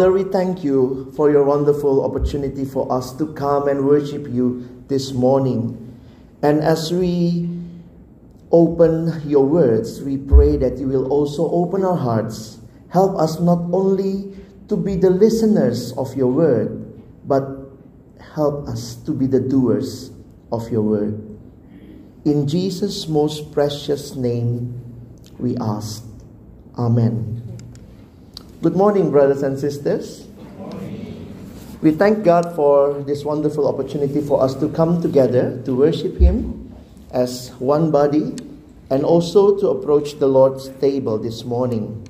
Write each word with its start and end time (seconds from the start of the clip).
Father, 0.00 0.12
we 0.12 0.24
thank 0.24 0.64
you 0.64 1.12
for 1.14 1.30
your 1.30 1.44
wonderful 1.44 2.02
opportunity 2.02 2.64
for 2.64 2.90
us 2.90 3.12
to 3.18 3.34
come 3.34 3.68
and 3.68 3.84
worship 3.84 4.26
you 4.32 4.64
this 4.88 5.12
morning. 5.12 5.76
And 6.40 6.64
as 6.64 6.90
we 6.90 7.50
open 8.50 9.20
your 9.28 9.44
words, 9.44 10.00
we 10.00 10.16
pray 10.16 10.56
that 10.56 10.78
you 10.78 10.88
will 10.88 11.12
also 11.12 11.50
open 11.50 11.84
our 11.84 11.98
hearts. 11.98 12.60
Help 12.88 13.20
us 13.20 13.40
not 13.40 13.60
only 13.76 14.34
to 14.68 14.76
be 14.78 14.96
the 14.96 15.10
listeners 15.10 15.92
of 15.98 16.16
your 16.16 16.32
word, 16.32 16.80
but 17.28 17.44
help 18.32 18.68
us 18.68 18.94
to 19.04 19.12
be 19.12 19.26
the 19.26 19.40
doers 19.40 20.12
of 20.50 20.72
your 20.72 20.80
word. 20.80 21.20
In 22.24 22.48
Jesus' 22.48 23.06
most 23.06 23.52
precious 23.52 24.16
name, 24.16 24.80
we 25.36 25.58
ask. 25.58 26.02
Amen. 26.78 27.49
Good 28.62 28.76
morning, 28.76 29.10
brothers 29.10 29.42
and 29.42 29.58
sisters. 29.58 30.28
We 31.80 31.92
thank 31.92 32.24
God 32.24 32.54
for 32.54 32.92
this 33.08 33.24
wonderful 33.24 33.66
opportunity 33.66 34.20
for 34.20 34.42
us 34.44 34.54
to 34.56 34.68
come 34.68 35.00
together 35.00 35.62
to 35.64 35.74
worship 35.74 36.18
Him 36.18 36.68
as 37.10 37.56
one 37.56 37.90
body 37.90 38.36
and 38.90 39.02
also 39.02 39.56
to 39.60 39.68
approach 39.68 40.18
the 40.18 40.26
Lord's 40.26 40.68
table 40.76 41.16
this 41.16 41.42
morning. 41.42 42.06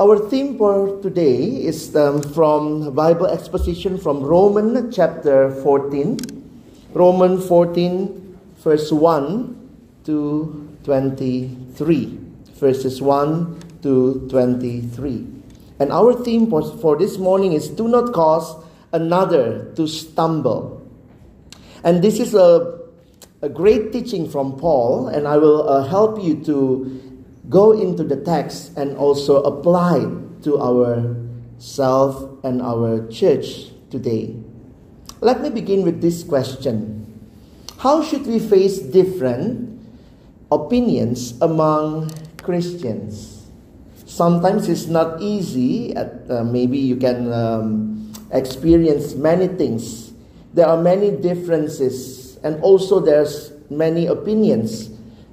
Our 0.00 0.16
theme 0.30 0.56
for 0.56 0.96
today 1.02 1.60
is 1.60 1.94
um, 1.94 2.22
from 2.32 2.94
Bible 2.94 3.26
exposition 3.26 3.98
from 3.98 4.22
Romans 4.22 4.96
chapter 4.96 5.52
14, 5.60 6.16
Romans 6.94 7.46
14, 7.46 8.38
verse 8.64 8.90
1 8.90 9.60
to 10.06 10.78
23. 10.84 12.18
Verses 12.56 13.02
1 13.02 13.71
to 13.82 14.26
23. 14.30 15.26
And 15.78 15.92
our 15.92 16.14
theme 16.14 16.48
for, 16.48 16.96
this 16.96 17.18
morning 17.18 17.52
is 17.52 17.68
Do 17.68 17.88
not 17.88 18.12
cause 18.12 18.54
another 18.92 19.72
to 19.74 19.86
stumble. 19.86 20.80
And 21.82 22.02
this 22.02 22.20
is 22.20 22.34
a, 22.34 22.78
a 23.40 23.48
great 23.48 23.92
teaching 23.92 24.30
from 24.30 24.56
Paul, 24.56 25.08
and 25.08 25.26
I 25.26 25.36
will 25.36 25.68
uh, 25.68 25.84
help 25.84 26.22
you 26.22 26.42
to 26.44 27.18
go 27.48 27.72
into 27.72 28.04
the 28.04 28.16
text 28.16 28.76
and 28.76 28.96
also 28.96 29.42
apply 29.42 30.06
to 30.42 30.60
ourself 30.60 32.44
and 32.44 32.62
our 32.62 33.06
church 33.08 33.70
today. 33.90 34.36
Let 35.20 35.40
me 35.42 35.50
begin 35.50 35.82
with 35.82 36.00
this 36.00 36.22
question 36.22 37.06
How 37.78 38.02
should 38.02 38.26
we 38.26 38.38
face 38.38 38.78
different 38.78 39.80
opinions 40.50 41.34
among 41.40 42.10
Christians? 42.42 43.41
Sometimes 44.12 44.68
it's 44.68 44.88
not 44.88 45.22
easy, 45.22 45.96
uh, 45.96 46.44
maybe 46.44 46.76
you 46.76 46.96
can 46.96 47.32
um, 47.32 48.12
experience 48.30 49.14
many 49.14 49.48
things. 49.48 50.12
There 50.52 50.66
are 50.66 50.76
many 50.76 51.16
differences, 51.16 52.36
and 52.44 52.60
also 52.60 53.00
there's 53.00 53.52
many 53.70 54.04
opinions 54.08 54.90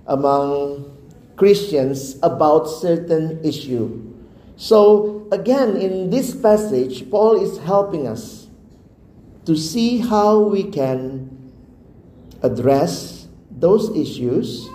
among 0.07 0.95
Christians 1.35 2.15
about 2.23 2.71
certain 2.71 3.43
issue. 3.43 3.99
So 4.55 5.27
again, 5.33 5.75
in 5.75 6.09
this 6.09 6.33
passage, 6.33 7.03
Paul 7.11 7.43
is 7.43 7.59
helping 7.59 8.07
us 8.07 8.47
to 9.43 9.57
see 9.57 9.97
how 9.97 10.39
we 10.39 10.63
can 10.63 11.27
address 12.41 13.27
those 13.51 13.91
issues 13.91 14.69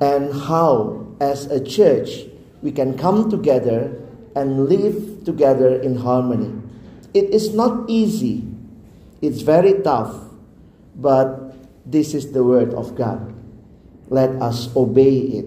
and 0.00 0.32
how, 0.32 1.04
as 1.20 1.44
a 1.52 1.62
church, 1.62 2.32
we 2.66 2.74
can 2.74 2.98
come 2.98 3.30
together 3.30 3.94
and 4.34 4.66
live 4.66 5.22
together 5.22 5.78
in 5.78 5.94
harmony. 5.94 6.50
It 7.14 7.30
is 7.30 7.54
not 7.54 7.86
easy, 7.88 8.42
it's 9.22 9.46
very 9.46 9.86
tough, 9.86 10.10
but 10.98 11.54
this 11.86 12.10
is 12.12 12.32
the 12.32 12.42
Word 12.42 12.74
of 12.74 12.98
God. 12.98 13.22
Let 14.10 14.30
us 14.42 14.66
obey 14.74 15.38
it. 15.38 15.46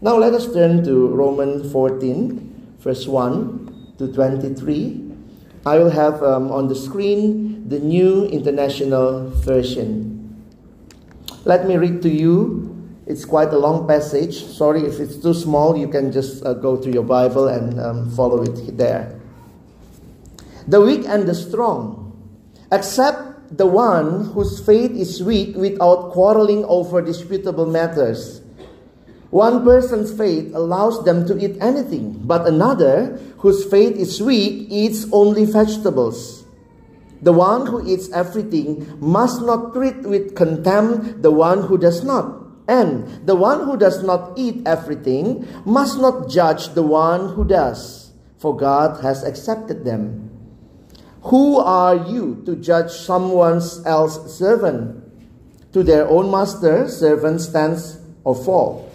Now 0.00 0.14
let 0.14 0.32
us 0.32 0.46
turn 0.46 0.86
to 0.86 1.08
Romans 1.10 1.66
14, 1.72 2.78
verse 2.78 3.08
1 3.08 3.98
to 3.98 4.06
23. 4.14 5.02
I 5.66 5.78
will 5.78 5.90
have 5.90 6.22
um, 6.22 6.52
on 6.52 6.68
the 6.68 6.78
screen 6.78 7.66
the 7.68 7.80
New 7.80 8.26
International 8.26 9.26
Version. 9.42 10.38
Let 11.44 11.66
me 11.66 11.76
read 11.78 12.00
to 12.02 12.08
you. 12.08 12.71
It's 13.06 13.24
quite 13.24 13.52
a 13.52 13.58
long 13.58 13.88
passage. 13.88 14.44
Sorry 14.44 14.82
if 14.82 15.00
it's 15.00 15.16
too 15.16 15.34
small, 15.34 15.76
you 15.76 15.88
can 15.88 16.12
just 16.12 16.44
uh, 16.46 16.54
go 16.54 16.76
to 16.76 16.90
your 16.90 17.02
Bible 17.02 17.48
and 17.48 17.80
um, 17.80 18.10
follow 18.10 18.42
it 18.42 18.76
there. 18.76 19.18
The 20.68 20.80
weak 20.80 21.04
and 21.06 21.26
the 21.26 21.34
strong, 21.34 22.14
except 22.70 23.58
the 23.58 23.66
one 23.66 24.26
whose 24.32 24.64
faith 24.64 24.92
is 24.92 25.22
weak 25.22 25.56
without 25.56 26.12
quarreling 26.12 26.64
over 26.66 27.02
disputable 27.02 27.66
matters. 27.66 28.40
One 29.30 29.64
person's 29.64 30.12
faith 30.12 30.54
allows 30.54 31.04
them 31.04 31.26
to 31.26 31.36
eat 31.42 31.56
anything, 31.60 32.20
but 32.22 32.46
another, 32.46 33.18
whose 33.38 33.64
faith 33.64 33.96
is 33.96 34.22
weak, 34.22 34.68
eats 34.70 35.06
only 35.10 35.44
vegetables. 35.46 36.44
The 37.22 37.32
one 37.32 37.66
who 37.66 37.86
eats 37.86 38.10
everything 38.10 38.86
must 39.00 39.42
not 39.42 39.72
treat 39.74 40.02
with 40.02 40.34
contempt 40.36 41.22
the 41.22 41.30
one 41.30 41.62
who 41.62 41.78
does 41.78 42.04
not. 42.04 42.41
And 42.68 43.26
the 43.26 43.34
one 43.34 43.64
who 43.64 43.76
does 43.76 44.02
not 44.02 44.38
eat 44.38 44.62
everything 44.66 45.46
must 45.64 45.98
not 45.98 46.28
judge 46.28 46.74
the 46.74 46.82
one 46.82 47.34
who 47.34 47.44
does, 47.44 48.12
for 48.38 48.56
God 48.56 49.02
has 49.02 49.24
accepted 49.24 49.84
them. 49.84 50.30
Who 51.22 51.58
are 51.58 51.96
you 51.96 52.42
to 52.46 52.56
judge 52.56 52.90
someone 52.90 53.62
else's 53.86 54.34
servant? 54.34 54.98
To 55.72 55.82
their 55.82 56.06
own 56.08 56.30
master, 56.30 56.88
servant 56.88 57.40
stands 57.40 57.98
or 58.24 58.34
fall. 58.34 58.90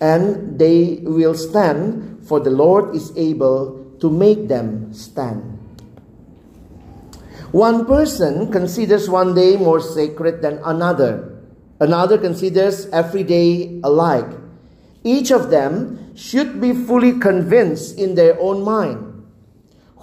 And 0.00 0.58
they 0.58 1.00
will 1.02 1.34
stand, 1.34 2.26
for 2.26 2.40
the 2.40 2.50
Lord 2.50 2.96
is 2.96 3.16
able 3.16 3.96
to 4.00 4.10
make 4.10 4.48
them 4.48 4.92
stand. 4.92 5.58
One 7.52 7.84
person 7.84 8.50
considers 8.50 9.10
one 9.10 9.34
day 9.34 9.56
more 9.56 9.80
sacred 9.80 10.40
than 10.40 10.60
another. 10.64 11.39
Another 11.80 12.18
considers 12.18 12.86
every 12.92 13.22
day 13.24 13.80
alike. 13.82 14.28
Each 15.02 15.30
of 15.30 15.48
them 15.48 16.14
should 16.14 16.60
be 16.60 16.74
fully 16.74 17.18
convinced 17.18 17.98
in 17.98 18.14
their 18.14 18.38
own 18.38 18.62
mind. 18.62 19.26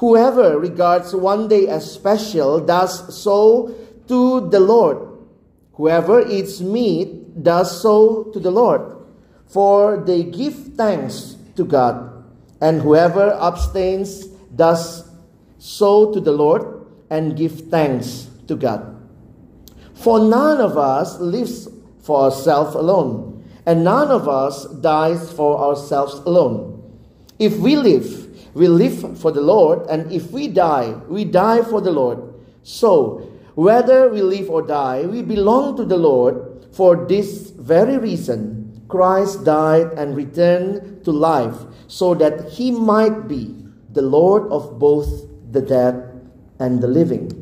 Whoever 0.01 0.57
regards 0.57 1.13
one 1.13 1.47
day 1.47 1.67
as 1.67 1.89
special 1.91 2.59
does 2.59 3.15
so 3.15 3.75
to 4.07 4.49
the 4.49 4.59
Lord. 4.59 4.97
Whoever 5.73 6.27
eats 6.27 6.61
meat 6.61 7.43
does 7.43 7.81
so 7.81 8.23
to 8.33 8.39
the 8.39 8.49
Lord, 8.49 8.81
for 9.45 9.97
they 9.97 10.23
give 10.23 10.73
thanks 10.73 11.37
to 11.55 11.63
God. 11.63 12.25
And 12.59 12.81
whoever 12.81 13.33
abstains 13.33 14.25
does 14.55 15.07
so 15.59 16.11
to 16.13 16.19
the 16.19 16.31
Lord 16.31 16.87
and 17.11 17.37
give 17.37 17.69
thanks 17.69 18.29
to 18.47 18.55
God. 18.55 18.96
For 19.97 20.19
none 20.19 20.61
of 20.61 20.77
us 20.77 21.19
lives 21.19 21.67
for 22.01 22.21
ourselves 22.21 22.75
alone, 22.75 23.43
and 23.65 23.83
none 23.83 24.09
of 24.09 24.29
us 24.29 24.65
dies 24.65 25.31
for 25.33 25.57
ourselves 25.57 26.13
alone. 26.25 26.81
If 27.39 27.57
we 27.57 27.75
live, 27.75 28.55
we 28.55 28.67
live 28.67 29.19
for 29.19 29.31
the 29.31 29.41
Lord, 29.41 29.87
and 29.89 30.11
if 30.11 30.31
we 30.31 30.47
die, 30.47 30.93
we 31.07 31.25
die 31.25 31.63
for 31.63 31.81
the 31.81 31.91
Lord. 31.91 32.33
So, 32.63 33.29
whether 33.55 34.09
we 34.09 34.21
live 34.21 34.49
or 34.49 34.61
die, 34.61 35.05
we 35.05 35.21
belong 35.21 35.77
to 35.77 35.85
the 35.85 35.97
Lord. 35.97 36.65
For 36.71 37.07
this 37.07 37.49
very 37.51 37.97
reason, 37.97 38.85
Christ 38.87 39.43
died 39.43 39.93
and 39.97 40.15
returned 40.15 41.03
to 41.05 41.11
life, 41.11 41.55
so 41.87 42.13
that 42.15 42.49
he 42.49 42.71
might 42.71 43.27
be 43.27 43.53
the 43.91 44.01
Lord 44.01 44.49
of 44.51 44.79
both 44.79 45.25
the 45.51 45.61
dead 45.61 46.21
and 46.59 46.81
the 46.81 46.87
living. 46.87 47.36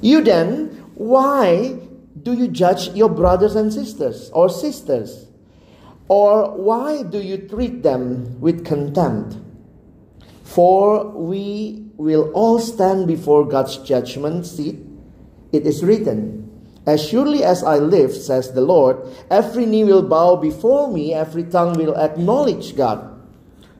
You 0.00 0.22
then, 0.22 0.68
why 0.94 1.78
do 2.22 2.32
you 2.32 2.48
judge 2.48 2.90
your 2.90 3.08
brothers 3.08 3.54
and 3.54 3.72
sisters 3.72 4.30
or 4.32 4.48
sisters? 4.48 5.26
Or 6.08 6.56
why 6.56 7.02
do 7.02 7.20
you 7.20 7.36
treat 7.36 7.82
them 7.82 8.40
with 8.40 8.64
contempt? 8.64 9.36
For 10.44 11.06
we 11.08 11.84
will 11.96 12.30
all 12.32 12.58
stand 12.58 13.06
before 13.06 13.46
God's 13.46 13.76
judgment 13.78 14.46
seat. 14.46 14.78
It 15.52 15.66
is 15.66 15.84
written, 15.84 16.48
As 16.86 17.06
surely 17.06 17.44
as 17.44 17.62
I 17.62 17.76
live, 17.76 18.14
says 18.14 18.52
the 18.52 18.62
Lord, 18.62 18.96
every 19.30 19.66
knee 19.66 19.84
will 19.84 20.02
bow 20.02 20.36
before 20.36 20.90
me, 20.90 21.12
every 21.12 21.44
tongue 21.44 21.76
will 21.76 21.96
acknowledge 21.96 22.76
God. 22.76 23.04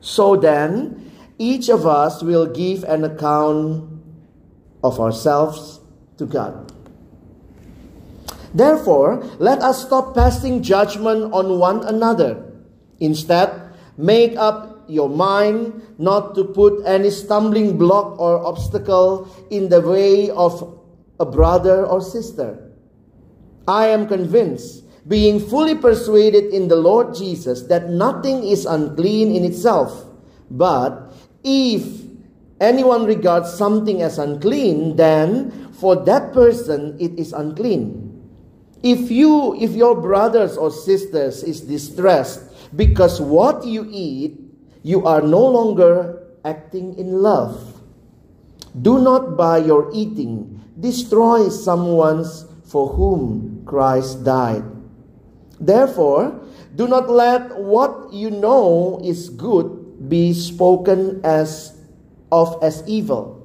So 0.01 0.35
then, 0.35 1.11
each 1.37 1.69
of 1.69 1.87
us 1.87 2.21
will 2.21 2.45
give 2.45 2.83
an 2.83 3.03
account 3.03 3.89
of 4.83 4.99
ourselves 4.99 5.78
to 6.19 6.27
God. 6.27 6.71
Therefore, 8.53 9.23
let 9.39 9.61
us 9.61 9.85
stop 9.85 10.13
passing 10.13 10.61
judgment 10.61 11.33
on 11.33 11.59
one 11.59 11.85
another. 11.85 12.43
Instead, 12.99 13.49
make 13.97 14.35
up 14.37 14.85
your 14.89 15.09
mind 15.09 15.81
not 15.97 16.35
to 16.35 16.43
put 16.43 16.83
any 16.85 17.09
stumbling 17.09 17.77
block 17.77 18.19
or 18.19 18.43
obstacle 18.45 19.29
in 19.49 19.69
the 19.69 19.81
way 19.81 20.29
of 20.31 20.77
a 21.19 21.25
brother 21.25 21.85
or 21.85 22.01
sister. 22.01 22.71
I 23.67 23.87
am 23.87 24.07
convinced, 24.07 24.83
being 25.07 25.39
fully 25.39 25.75
persuaded 25.75 26.51
in 26.51 26.67
the 26.67 26.75
Lord 26.75 27.13
Jesus, 27.13 27.63
that 27.69 27.89
nothing 27.89 28.43
is 28.43 28.65
unclean 28.65 29.35
in 29.35 29.45
itself, 29.45 29.93
but 30.49 31.13
if 31.43 31.85
anyone 32.59 33.05
regards 33.05 33.53
something 33.53 34.01
as 34.01 34.17
unclean, 34.17 34.95
then 34.95 35.68
for 35.79 35.95
that 36.05 36.33
person 36.33 36.95
it 36.99 37.17
is 37.17 37.33
unclean. 37.33 38.05
If 38.83 39.11
you, 39.11 39.55
if 39.59 39.71
your 39.71 39.99
brothers 39.99 40.55
or 40.55 40.71
sisters 40.71 41.43
is 41.43 41.61
distressed 41.61 42.43
because 42.75 43.19
what 43.19 43.65
you 43.65 43.87
eat, 43.91 44.39
you 44.83 45.05
are 45.05 45.21
no 45.21 45.43
longer 45.43 46.27
acting 46.45 46.97
in 46.97 47.21
love. 47.21 47.81
Do 48.81 48.99
not 48.99 49.35
by 49.35 49.57
your 49.57 49.89
eating 49.93 50.59
destroy 50.79 51.49
someone's 51.49 52.45
for 52.63 52.87
whom 52.87 53.63
Christ 53.65 54.23
died. 54.23 54.63
Therefore, 55.59 56.39
do 56.75 56.87
not 56.87 57.09
let 57.09 57.57
what 57.57 58.13
you 58.13 58.31
know 58.31 59.01
is 59.03 59.27
good 59.29 60.07
be 60.07 60.31
spoken 60.33 61.19
as 61.25 61.75
of 62.31 62.55
as 62.63 62.83
evil. 62.87 63.38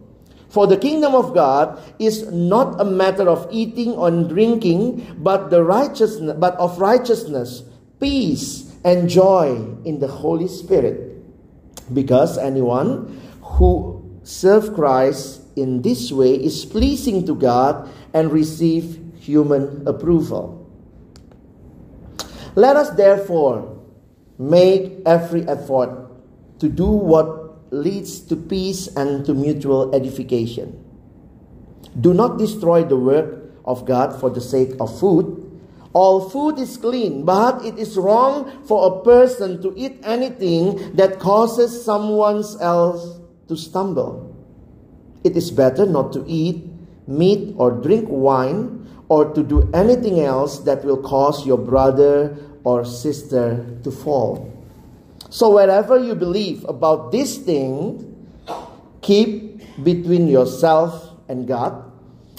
For 0.54 0.68
the 0.68 0.78
kingdom 0.78 1.16
of 1.18 1.34
God 1.34 1.82
is 1.98 2.30
not 2.30 2.80
a 2.80 2.84
matter 2.86 3.28
of 3.28 3.48
eating 3.50 3.98
or 3.98 4.08
drinking, 4.08 5.18
but 5.18 5.50
the 5.50 5.66
righteousness 5.66 6.38
but 6.38 6.54
of 6.62 6.78
righteousness, 6.78 7.66
peace, 7.98 8.70
and 8.86 9.10
joy 9.10 9.58
in 9.82 9.98
the 9.98 10.06
Holy 10.06 10.46
Spirit. 10.46 11.10
Because 11.90 12.38
anyone 12.38 13.18
who 13.42 13.98
serves 14.22 14.70
Christ 14.70 15.42
in 15.56 15.82
this 15.82 16.12
way 16.12 16.38
is 16.38 16.64
pleasing 16.64 17.26
to 17.26 17.34
God 17.34 17.90
and 18.14 18.30
receive 18.30 19.02
human 19.18 19.82
approval. 19.88 20.70
Let 22.54 22.76
us 22.76 22.90
therefore 22.90 23.74
make 24.38 25.02
every 25.04 25.42
effort 25.48 26.14
to 26.60 26.68
do 26.68 26.86
what 26.86 27.43
leads 27.70 28.20
to 28.20 28.36
peace 28.36 28.86
and 28.96 29.24
to 29.26 29.34
mutual 29.34 29.94
edification. 29.94 30.78
Do 32.00 32.12
not 32.12 32.38
destroy 32.38 32.84
the 32.84 32.96
work 32.96 33.52
of 33.64 33.86
God 33.86 34.18
for 34.18 34.30
the 34.30 34.40
sake 34.40 34.74
of 34.80 34.98
food. 34.98 35.40
All 35.92 36.28
food 36.28 36.58
is 36.58 36.76
clean, 36.76 37.24
but 37.24 37.64
it 37.64 37.78
is 37.78 37.96
wrong 37.96 38.50
for 38.66 38.86
a 38.86 39.04
person 39.04 39.62
to 39.62 39.72
eat 39.76 40.00
anything 40.02 40.96
that 40.96 41.20
causes 41.20 41.84
someone 41.84 42.42
else 42.60 43.20
to 43.48 43.56
stumble. 43.56 44.34
It 45.22 45.36
is 45.36 45.50
better 45.50 45.86
not 45.86 46.12
to 46.14 46.24
eat 46.26 46.66
meat 47.06 47.54
or 47.56 47.70
drink 47.70 48.06
wine 48.08 48.88
or 49.08 49.32
to 49.32 49.42
do 49.42 49.70
anything 49.72 50.20
else 50.20 50.58
that 50.60 50.84
will 50.84 51.00
cause 51.00 51.46
your 51.46 51.58
brother 51.58 52.36
or 52.64 52.84
sister 52.84 53.64
to 53.84 53.90
fall. 53.90 54.53
So, 55.34 55.48
whatever 55.50 55.98
you 55.98 56.14
believe 56.14 56.62
about 56.70 57.10
this 57.10 57.38
thing, 57.38 58.06
keep 59.02 59.58
between 59.82 60.28
yourself 60.28 61.10
and 61.26 61.48
God. 61.48 61.90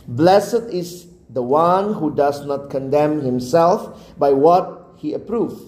Blessed 0.08 0.72
is 0.72 1.06
the 1.30 1.44
one 1.44 1.92
who 1.92 2.16
does 2.16 2.46
not 2.46 2.70
condemn 2.70 3.20
himself 3.20 4.16
by 4.18 4.32
what 4.32 4.96
he 4.96 5.12
approves. 5.12 5.60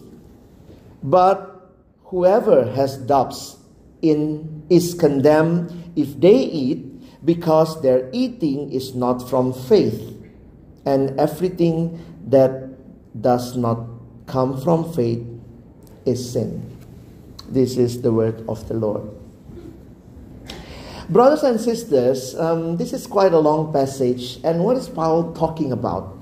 But 1.03 1.67
whoever 2.05 2.71
has 2.71 2.95
doubts 2.95 3.57
in 4.01 4.63
is 4.69 4.93
condemned 4.93 5.91
if 5.97 6.17
they 6.21 6.39
eat 6.47 6.79
because 7.25 7.81
their 7.81 8.09
eating 8.13 8.71
is 8.71 8.95
not 8.95 9.27
from 9.27 9.51
faith 9.51 10.15
and 10.85 11.19
everything 11.19 11.99
that 12.31 12.71
does 13.19 13.57
not 13.57 13.83
come 14.27 14.61
from 14.61 14.93
faith 14.93 15.27
is 16.05 16.31
sin 16.31 16.76
this 17.49 17.77
is 17.77 18.01
the 18.01 18.11
word 18.11 18.43
of 18.47 18.67
the 18.67 18.73
lord. 18.73 19.09
Brothers 21.09 21.43
and 21.43 21.59
sisters 21.59 22.35
um, 22.35 22.77
this 22.77 22.93
is 22.93 23.07
quite 23.07 23.33
a 23.33 23.39
long 23.39 23.71
passage 23.71 24.39
and 24.43 24.63
what 24.63 24.77
is 24.77 24.89
paul 24.89 25.33
talking 25.33 25.71
about? 25.71 26.17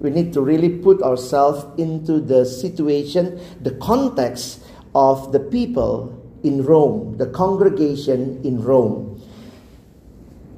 We 0.00 0.10
need 0.10 0.32
to 0.32 0.40
really 0.40 0.70
put 0.70 1.02
ourselves 1.02 1.64
into 1.78 2.18
the 2.20 2.44
situation 2.44 3.40
the 3.60 3.72
context 3.72 4.64
of 4.94 5.32
the 5.32 5.40
people 5.40 6.18
in 6.42 6.64
Rome, 6.64 7.16
the 7.18 7.26
congregation 7.26 8.40
in 8.44 8.62
Rome. 8.62 9.22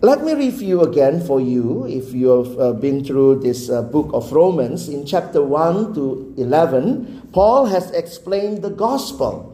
Let 0.01 0.23
me 0.23 0.35
review 0.35 0.83
again 0.83 1.25
for 1.25 1.41
you, 1.41 1.87
if 1.87 2.13
you 2.13 2.29
have 2.29 2.61
uh, 2.61 2.73
been 2.75 3.05
through 3.05 3.41
this 3.41 3.71
uh, 3.71 3.81
book 3.81 4.11
of 4.13 4.33
Romans, 4.33 4.89
in 4.89 5.07
chapter 5.07 5.43
1 5.43 5.95
to 5.95 6.35
11, 6.37 7.31
Paul 7.33 7.67
has 7.67 7.91
explained 7.93 8.61
the 8.61 8.69
gospel 8.69 9.54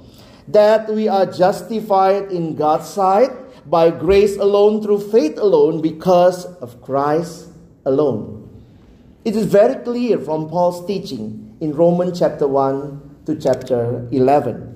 that 0.52 0.88
we 0.88 1.08
are 1.08 1.26
justified 1.26 2.30
in 2.32 2.56
God's 2.56 2.88
sight 2.88 3.30
by 3.68 3.90
grace 3.90 4.36
alone, 4.36 4.82
through 4.82 5.10
faith 5.10 5.38
alone, 5.38 5.80
because 5.80 6.46
of 6.60 6.80
Christ 6.82 7.48
alone. 7.84 8.48
It 9.24 9.36
is 9.36 9.46
very 9.46 9.82
clear 9.84 10.18
from 10.18 10.48
Paul's 10.48 10.86
teaching 10.86 11.56
in 11.60 11.74
Romans 11.74 12.18
chapter 12.18 12.48
1 12.48 13.22
to 13.26 13.36
chapter 13.36 14.08
11. 14.10 14.66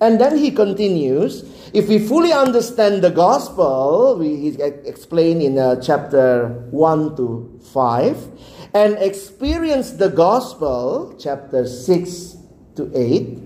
And 0.00 0.20
then 0.20 0.36
he 0.36 0.50
continues 0.50 1.44
if 1.72 1.88
we 1.88 1.98
fully 1.98 2.32
understand 2.32 3.02
the 3.02 3.10
gospel, 3.10 4.16
we, 4.18 4.36
he 4.36 4.62
explained 4.62 5.42
in 5.42 5.58
uh, 5.58 5.80
chapter 5.80 6.48
1 6.70 7.16
to 7.16 7.60
5, 7.72 8.28
and 8.72 8.96
experience 8.98 9.92
the 9.92 10.08
gospel, 10.08 11.14
chapter 11.18 11.66
6 11.66 12.36
to 12.76 12.90
8, 12.94 13.45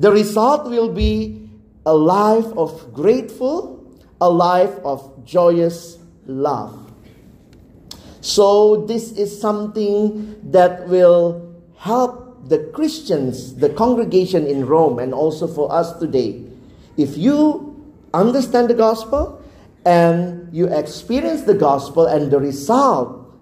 the 0.00 0.10
result 0.10 0.64
will 0.64 0.88
be 0.88 1.46
a 1.84 1.94
life 1.94 2.46
of 2.56 2.92
grateful, 2.94 3.84
a 4.18 4.30
life 4.30 4.72
of 4.82 5.26
joyous 5.26 5.98
love. 6.24 6.90
So, 8.22 8.86
this 8.86 9.12
is 9.12 9.28
something 9.28 10.40
that 10.50 10.88
will 10.88 11.54
help 11.76 12.48
the 12.48 12.70
Christians, 12.72 13.56
the 13.56 13.68
congregation 13.68 14.46
in 14.46 14.64
Rome, 14.64 14.98
and 14.98 15.12
also 15.12 15.46
for 15.46 15.70
us 15.70 15.92
today, 15.98 16.44
if 16.96 17.18
you 17.18 17.76
understand 18.14 18.68
the 18.68 18.74
gospel 18.74 19.42
and 19.84 20.48
you 20.52 20.66
experience 20.66 21.42
the 21.42 21.54
gospel, 21.54 22.06
and 22.06 22.30
the 22.30 22.38
result 22.38 23.32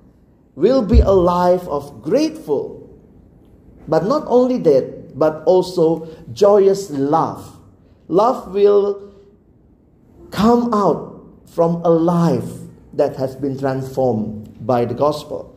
will 0.56 0.82
be 0.82 1.00
a 1.00 1.10
life 1.10 1.66
of 1.68 2.02
grateful, 2.02 2.90
but 3.86 4.04
not 4.06 4.24
only 4.26 4.58
that, 4.58 4.97
but 5.18 5.42
also 5.44 6.08
joyous 6.32 6.90
love. 6.90 7.58
Love 8.08 8.54
will 8.54 9.12
come 10.30 10.72
out 10.72 11.22
from 11.46 11.82
a 11.84 11.88
life 11.88 12.48
that 12.92 13.16
has 13.16 13.36
been 13.36 13.58
transformed 13.58 14.66
by 14.66 14.84
the 14.84 14.94
gospel. 14.94 15.54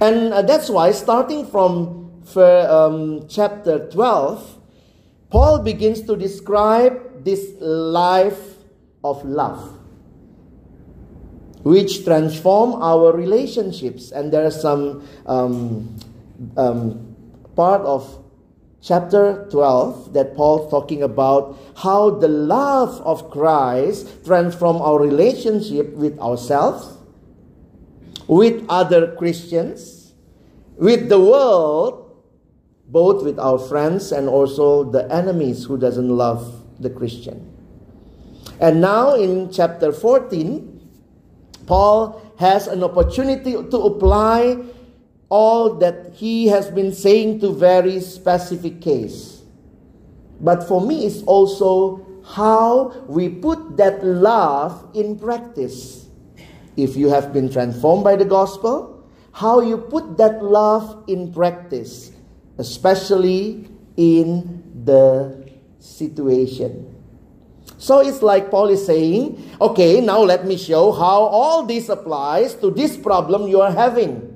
And 0.00 0.32
uh, 0.32 0.42
that's 0.42 0.68
why, 0.68 0.92
starting 0.92 1.46
from 1.46 2.10
um, 2.36 3.26
chapter 3.28 3.88
12, 3.90 4.58
Paul 5.30 5.58
begins 5.60 6.02
to 6.02 6.16
describe 6.16 7.24
this 7.24 7.52
life 7.60 8.56
of 9.02 9.24
love, 9.24 9.78
which 11.62 12.04
transform 12.04 12.74
our 12.82 13.12
relationships. 13.12 14.10
And 14.12 14.32
there 14.32 14.44
are 14.44 14.50
some 14.50 15.06
um, 15.26 15.96
um, 16.56 17.16
part 17.56 17.82
of 17.82 18.23
chapter 18.84 19.48
12 19.50 20.12
that 20.12 20.36
Paul's 20.36 20.70
talking 20.70 21.02
about 21.02 21.56
how 21.76 22.10
the 22.10 22.28
love 22.28 23.00
of 23.00 23.30
Christ 23.30 24.06
transform 24.26 24.76
our 24.76 25.00
relationship 25.00 25.94
with 25.94 26.18
ourselves, 26.18 26.98
with 28.28 28.62
other 28.68 29.16
Christians, 29.16 30.12
with 30.76 31.08
the 31.08 31.18
world, 31.18 32.12
both 32.86 33.24
with 33.24 33.38
our 33.38 33.58
friends 33.58 34.12
and 34.12 34.28
also 34.28 34.84
the 34.84 35.10
enemies 35.10 35.64
who 35.64 35.78
doesn't 35.78 36.08
love 36.08 36.62
the 36.78 36.90
Christian. 36.90 37.50
And 38.60 38.82
now 38.82 39.14
in 39.14 39.50
chapter 39.50 39.92
14, 39.92 40.70
Paul 41.66 42.20
has 42.38 42.66
an 42.66 42.84
opportunity 42.84 43.52
to 43.52 43.78
apply 43.78 44.58
all 45.34 45.74
that 45.82 46.14
he 46.14 46.46
has 46.46 46.70
been 46.70 46.94
saying 46.94 47.40
to 47.40 47.50
very 47.50 47.98
specific 47.98 48.80
case. 48.80 49.42
But 50.38 50.62
for 50.68 50.80
me, 50.80 51.06
it's 51.06 51.22
also 51.26 52.06
how 52.22 52.94
we 53.08 53.28
put 53.28 53.76
that 53.76 54.04
love 54.04 54.94
in 54.94 55.18
practice. 55.18 56.06
If 56.76 56.94
you 56.94 57.10
have 57.10 57.32
been 57.32 57.50
transformed 57.50 58.04
by 58.04 58.14
the 58.14 58.24
gospel, 58.24 59.02
how 59.32 59.58
you 59.58 59.78
put 59.78 60.16
that 60.18 60.38
love 60.42 61.02
in 61.08 61.34
practice 61.34 62.14
especially 62.58 63.68
in 63.96 64.62
the 64.84 65.34
situation. 65.78 66.90
So 67.78 68.00
it's 68.00 68.22
like 68.22 68.50
Paul 68.50 68.68
is 68.68 68.86
saying, 68.86 69.42
okay, 69.60 70.00
now 70.00 70.20
let 70.20 70.46
me 70.46 70.56
show 70.56 70.92
how 70.92 71.26
all 71.26 71.66
this 71.66 71.88
applies 71.88 72.54
to 72.56 72.70
this 72.70 72.96
problem 72.96 73.48
you 73.48 73.60
are 73.60 73.72
having. 73.72 74.33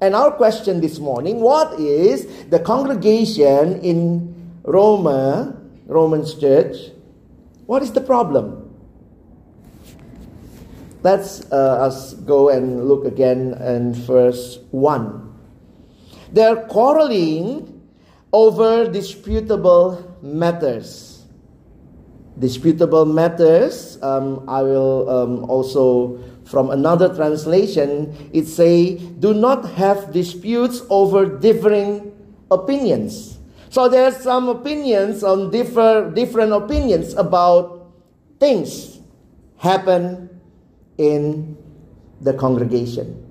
And 0.00 0.14
our 0.14 0.30
question 0.30 0.80
this 0.80 0.98
morning, 0.98 1.40
what 1.40 1.80
is 1.80 2.26
the 2.50 2.58
congregation 2.58 3.80
in 3.80 4.34
Roma, 4.62 5.56
Romans 5.86 6.34
church, 6.34 6.76
what 7.64 7.82
is 7.82 7.92
the 7.92 8.00
problem? 8.00 8.62
Let's 11.02 11.46
uh, 11.52 11.86
us 11.86 12.14
go 12.14 12.48
and 12.48 12.88
look 12.88 13.04
again 13.04 13.54
in 13.62 13.94
verse 13.94 14.58
1. 14.72 15.22
They're 16.32 16.66
quarreling 16.66 17.76
over 18.32 18.90
disputable 18.90 20.02
matters. 20.20 21.24
Disputable 22.38 23.06
matters, 23.06 24.02
um, 24.02 24.44
I 24.48 24.62
will 24.62 25.08
um, 25.08 25.44
also, 25.48 26.18
from 26.46 26.70
another 26.70 27.14
translation, 27.14 28.14
it 28.32 28.46
say, 28.46 28.96
do 28.96 29.34
not 29.34 29.68
have 29.70 30.12
disputes 30.12 30.82
over 30.88 31.26
differing 31.26 32.12
opinions. 32.50 33.38
So 33.68 33.88
there 33.88 34.04
are 34.04 34.12
some 34.12 34.48
opinions 34.48 35.22
on 35.22 35.50
differ, 35.50 36.10
different 36.14 36.52
opinions 36.52 37.14
about 37.14 37.90
things 38.38 39.00
happen 39.58 40.30
in 40.96 41.56
the 42.20 42.32
congregation. 42.32 43.22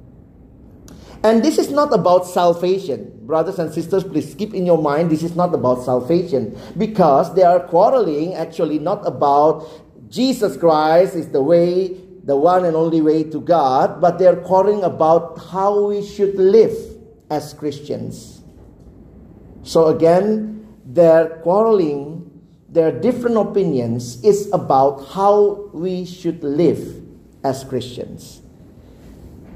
And 1.24 1.42
this 1.44 1.58
is 1.58 1.72
not 1.72 1.92
about 1.92 2.28
salvation. 2.28 3.12
Brothers 3.26 3.58
and 3.58 3.74
sisters, 3.74 4.04
please 4.04 4.36
keep 4.36 4.54
in 4.54 4.66
your 4.66 4.78
mind 4.78 5.10
this 5.10 5.24
is 5.24 5.36
not 5.36 5.56
about 5.56 5.82
salvation 5.82 6.56
because 6.78 7.34
they 7.34 7.42
are 7.42 7.62
quarreling 7.62 8.36
actually 8.36 8.78
not 8.78 9.08
about 9.08 9.66
Jesus 10.10 10.56
Christ 10.56 11.16
is 11.16 11.30
the 11.30 11.42
way, 11.42 11.98
the 12.26 12.36
one 12.36 12.66
and 12.66 12.76
only 12.76 13.02
way 13.02 13.24
to 13.24 13.40
God, 13.40 14.02
but 14.02 14.18
they 14.18 14.26
are 14.26 14.36
quarreling 14.36 14.84
about 14.84 15.38
how 15.52 15.88
we 15.88 16.04
should 16.04 16.36
live 16.36 16.74
as 17.30 17.54
Christians. 17.54 18.42
So 19.64 19.88
again, 19.88 20.68
their 20.86 21.42
quarreling, 21.42 22.30
their 22.68 22.92
different 22.92 23.38
opinions 23.38 24.24
is 24.24 24.50
about 24.52 25.06
how 25.14 25.70
we 25.72 26.06
should 26.06 26.44
live 26.44 26.82
as 27.44 27.64
Christians. 27.64 28.42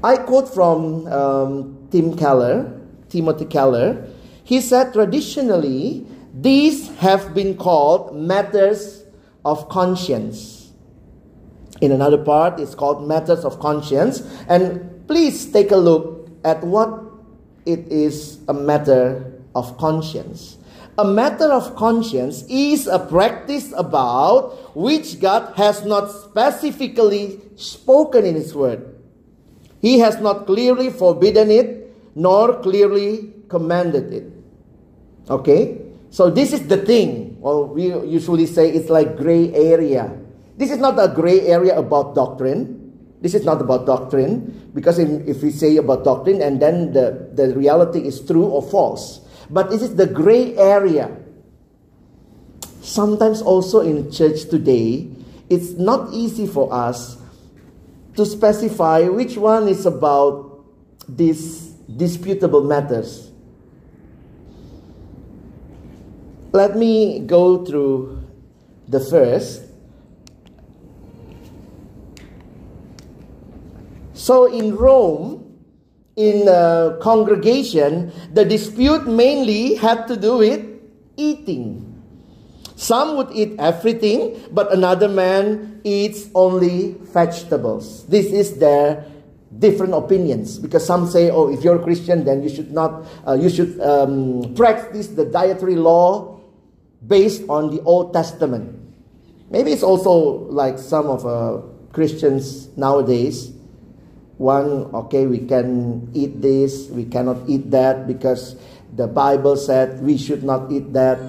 I 0.02 0.16
quote 0.16 0.52
from 0.52 1.06
um, 1.08 1.88
Tim 1.90 2.16
Keller, 2.16 2.80
Timothy 3.08 3.46
Keller. 3.46 4.08
He 4.44 4.60
said, 4.60 4.92
traditionally, 4.92 6.06
these 6.32 6.88
have 6.98 7.34
been 7.34 7.56
called 7.56 8.16
matters 8.16 9.04
of 9.44 9.68
conscience. 9.68 10.59
In 11.80 11.92
another 11.92 12.18
part, 12.18 12.60
it's 12.60 12.74
called 12.74 13.06
matters 13.06 13.44
of 13.44 13.58
conscience. 13.58 14.20
And 14.48 15.06
please 15.08 15.50
take 15.50 15.70
a 15.70 15.76
look 15.76 16.28
at 16.44 16.62
what 16.62 17.02
it 17.66 17.88
is 17.88 18.38
a 18.48 18.54
matter 18.54 19.32
of 19.54 19.76
conscience. 19.78 20.56
A 20.98 21.04
matter 21.04 21.50
of 21.50 21.76
conscience 21.76 22.44
is 22.48 22.86
a 22.86 22.98
practice 22.98 23.72
about 23.76 24.76
which 24.76 25.20
God 25.20 25.54
has 25.56 25.84
not 25.84 26.10
specifically 26.10 27.40
spoken 27.56 28.26
in 28.26 28.34
His 28.34 28.54
Word 28.54 28.84
He 29.80 29.98
has 30.00 30.20
not 30.20 30.44
clearly 30.44 30.90
forbidden 30.90 31.50
it, 31.50 31.96
nor 32.14 32.60
clearly 32.60 33.32
commanded 33.48 34.12
it. 34.12 34.28
Okay? 35.30 35.80
So 36.10 36.28
this 36.28 36.52
is 36.52 36.68
the 36.68 36.76
thing. 36.76 37.40
Well, 37.40 37.66
we 37.66 37.88
usually 38.04 38.44
say 38.44 38.70
it's 38.70 38.90
like 38.90 39.16
gray 39.16 39.52
area. 39.54 40.19
This 40.60 40.70
is 40.70 40.76
not 40.76 41.00
a 41.00 41.08
gray 41.08 41.48
area 41.48 41.72
about 41.72 42.14
doctrine. 42.14 42.76
This 43.22 43.32
is 43.32 43.46
not 43.46 43.62
about 43.62 43.86
doctrine, 43.86 44.70
because 44.74 44.98
in, 44.98 45.26
if 45.26 45.42
we 45.42 45.50
say 45.52 45.78
about 45.78 46.04
doctrine 46.04 46.42
and 46.42 46.60
then 46.60 46.92
the, 46.92 47.30
the 47.32 47.54
reality 47.56 48.00
is 48.00 48.20
true 48.20 48.44
or 48.44 48.60
false. 48.60 49.20
But 49.48 49.70
this 49.70 49.80
is 49.80 49.96
the 49.96 50.06
gray 50.06 50.54
area. 50.56 51.16
Sometimes 52.82 53.40
also 53.40 53.80
in 53.80 54.12
church 54.12 54.50
today, 54.50 55.08
it's 55.48 55.72
not 55.72 56.12
easy 56.12 56.46
for 56.46 56.70
us 56.72 57.16
to 58.16 58.26
specify 58.26 59.08
which 59.08 59.38
one 59.38 59.66
is 59.66 59.86
about 59.86 60.62
these 61.08 61.72
disputable 61.88 62.64
matters. 62.64 63.30
Let 66.52 66.76
me 66.76 67.20
go 67.20 67.64
through 67.64 68.28
the 68.88 69.00
first. 69.00 69.69
So 74.20 74.52
in 74.52 74.76
Rome, 74.76 75.56
in 76.14 76.46
a 76.46 76.98
congregation, 77.00 78.12
the 78.34 78.44
dispute 78.44 79.08
mainly 79.08 79.76
had 79.76 80.06
to 80.08 80.16
do 80.16 80.36
with 80.36 80.60
eating. 81.16 81.88
Some 82.76 83.16
would 83.16 83.32
eat 83.32 83.56
everything, 83.58 84.36
but 84.52 84.70
another 84.76 85.08
man 85.08 85.80
eats 85.84 86.28
only 86.34 87.00
vegetables. 87.00 88.04
This 88.08 88.26
is 88.26 88.58
their 88.58 89.06
different 89.58 89.94
opinions 89.94 90.58
because 90.58 90.84
some 90.84 91.08
say, 91.08 91.30
oh, 91.30 91.48
if 91.48 91.64
you're 91.64 91.80
a 91.80 91.82
Christian, 91.82 92.22
then 92.26 92.42
you 92.42 92.50
should 92.50 92.72
not, 92.72 93.06
uh, 93.26 93.32
you 93.32 93.48
should 93.48 93.80
um, 93.80 94.54
practice 94.54 95.08
the 95.08 95.24
dietary 95.24 95.76
law 95.76 96.38
based 97.06 97.42
on 97.48 97.74
the 97.74 97.80
Old 97.84 98.12
Testament. 98.12 98.76
Maybe 99.48 99.72
it's 99.72 99.82
also 99.82 100.44
like 100.52 100.78
some 100.78 101.06
of 101.06 101.24
uh, 101.24 101.64
Christians 101.94 102.68
nowadays. 102.76 103.56
One, 104.40 104.88
okay, 105.04 105.26
we 105.26 105.44
can 105.44 106.08
eat 106.14 106.40
this, 106.40 106.88
we 106.88 107.04
cannot 107.04 107.44
eat 107.46 107.70
that 107.72 108.06
because 108.06 108.56
the 108.96 109.06
Bible 109.06 109.54
said 109.54 110.00
we 110.00 110.16
should 110.16 110.42
not 110.42 110.72
eat 110.72 110.94
that. 110.94 111.20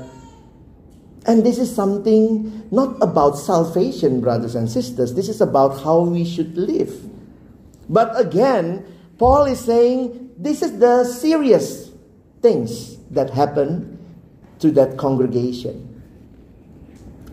And 1.27 1.46
this 1.46 1.60
is 1.60 1.68
something 1.68 2.70
not 2.72 2.96
about 3.03 3.36
salvation, 3.36 4.22
brothers 4.22 4.56
and 4.56 4.72
sisters. 4.72 5.13
This 5.13 5.27
is 5.27 5.41
about 5.41 5.84
how 5.84 6.08
we 6.08 6.24
should 6.24 6.56
live. 6.56 6.96
But 7.89 8.18
again, 8.18 8.88
Paul 9.20 9.44
is 9.44 9.60
saying 9.60 10.32
this 10.38 10.62
is 10.62 10.80
the 10.80 11.03
serious 11.03 11.91
things 12.41 12.96
that 13.12 13.30
happen 13.30 14.00
to 14.60 14.72
that 14.72 14.96
congregation. 14.96 16.01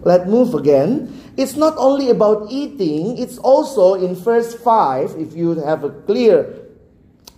Let's 0.02 0.26
move 0.26 0.54
again. 0.54 1.14
It's 1.38 1.54
not 1.54 1.78
only 1.78 2.10
about 2.10 2.50
eating, 2.50 3.16
it's 3.16 3.38
also 3.38 3.94
in 3.94 4.16
verse 4.16 4.58
5, 4.58 5.14
if 5.22 5.36
you 5.38 5.54
have 5.62 5.84
a 5.84 5.90
clear 6.02 6.66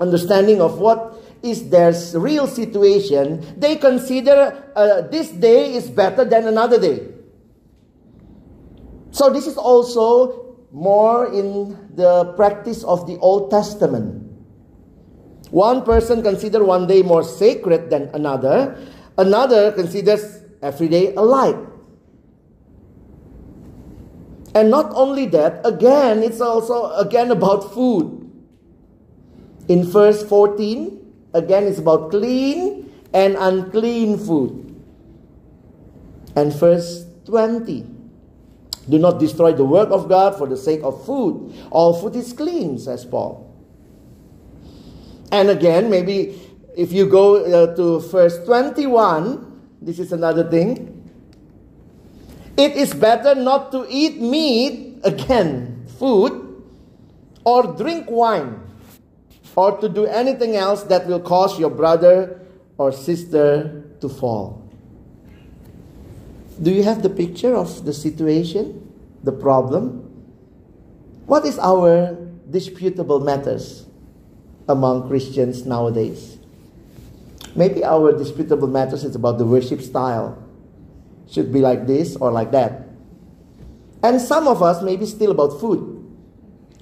understanding 0.00 0.62
of 0.62 0.78
what 0.80 1.20
is 1.42 1.68
their 1.68 1.92
real 2.14 2.46
situation, 2.46 3.44
they 3.60 3.76
consider 3.76 4.56
uh, 4.74 5.02
this 5.12 5.28
day 5.28 5.74
is 5.74 5.90
better 5.90 6.24
than 6.24 6.48
another 6.48 6.80
day. 6.80 7.12
So, 9.10 9.28
this 9.28 9.46
is 9.46 9.58
also 9.58 10.56
more 10.72 11.28
in 11.28 11.76
the 11.94 12.32
practice 12.40 12.82
of 12.84 13.06
the 13.06 13.18
Old 13.18 13.50
Testament. 13.50 14.24
One 15.50 15.84
person 15.84 16.22
considers 16.22 16.62
one 16.62 16.86
day 16.86 17.02
more 17.02 17.22
sacred 17.22 17.90
than 17.90 18.08
another, 18.14 18.80
another 19.18 19.72
considers 19.72 20.40
every 20.62 20.88
day 20.88 21.12
alike. 21.12 21.69
And 24.54 24.70
not 24.70 24.90
only 24.94 25.26
that, 25.26 25.64
again, 25.64 26.22
it's 26.22 26.40
also 26.40 26.92
again 26.92 27.30
about 27.30 27.72
food. 27.72 28.26
In 29.68 29.84
verse 29.84 30.24
14, 30.24 30.98
again, 31.34 31.64
it's 31.64 31.78
about 31.78 32.10
clean 32.10 32.92
and 33.12 33.36
unclean 33.36 34.18
food. 34.18 34.66
And 36.34 36.52
verse 36.52 37.04
20, 37.26 37.86
do 38.88 38.98
not 38.98 39.20
destroy 39.20 39.52
the 39.52 39.64
work 39.64 39.90
of 39.90 40.08
God 40.08 40.36
for 40.36 40.48
the 40.48 40.56
sake 40.56 40.82
of 40.82 41.04
food. 41.04 41.54
All 41.70 41.94
food 41.94 42.16
is 42.16 42.32
clean, 42.32 42.78
says 42.78 43.04
Paul. 43.04 43.46
And 45.30 45.48
again, 45.48 45.90
maybe 45.90 46.40
if 46.76 46.92
you 46.92 47.06
go 47.06 47.44
uh, 47.44 47.76
to 47.76 48.00
verse 48.00 48.38
21, 48.44 49.78
this 49.80 49.98
is 49.98 50.12
another 50.12 50.48
thing. 50.50 50.99
It 52.60 52.76
is 52.76 52.92
better 52.92 53.34
not 53.34 53.72
to 53.72 53.86
eat 53.88 54.20
meat, 54.20 55.00
again, 55.02 55.86
food, 55.96 56.60
or 57.42 57.72
drink 57.72 58.10
wine, 58.10 58.60
or 59.56 59.80
to 59.80 59.88
do 59.88 60.04
anything 60.04 60.56
else 60.56 60.82
that 60.92 61.06
will 61.06 61.20
cause 61.20 61.58
your 61.58 61.70
brother 61.70 62.44
or 62.76 62.92
sister 62.92 63.88
to 64.02 64.08
fall. 64.10 64.60
Do 66.60 66.70
you 66.70 66.82
have 66.82 67.00
the 67.00 67.08
picture 67.08 67.56
of 67.56 67.86
the 67.86 67.94
situation, 67.94 68.92
the 69.24 69.32
problem? 69.32 70.04
What 71.24 71.46
is 71.46 71.58
our 71.58 72.12
disputable 72.50 73.20
matters 73.20 73.86
among 74.68 75.08
Christians 75.08 75.64
nowadays? 75.64 76.36
Maybe 77.56 77.82
our 77.82 78.12
disputable 78.12 78.68
matters 78.68 79.02
is 79.02 79.16
about 79.16 79.38
the 79.38 79.46
worship 79.46 79.80
style 79.80 80.36
should 81.30 81.52
be 81.52 81.60
like 81.60 81.86
this 81.86 82.16
or 82.16 82.30
like 82.30 82.50
that. 82.50 82.88
And 84.02 84.20
some 84.20 84.48
of 84.48 84.62
us 84.62 84.82
maybe 84.82 85.06
still 85.06 85.30
about 85.30 85.60
food. 85.60 85.96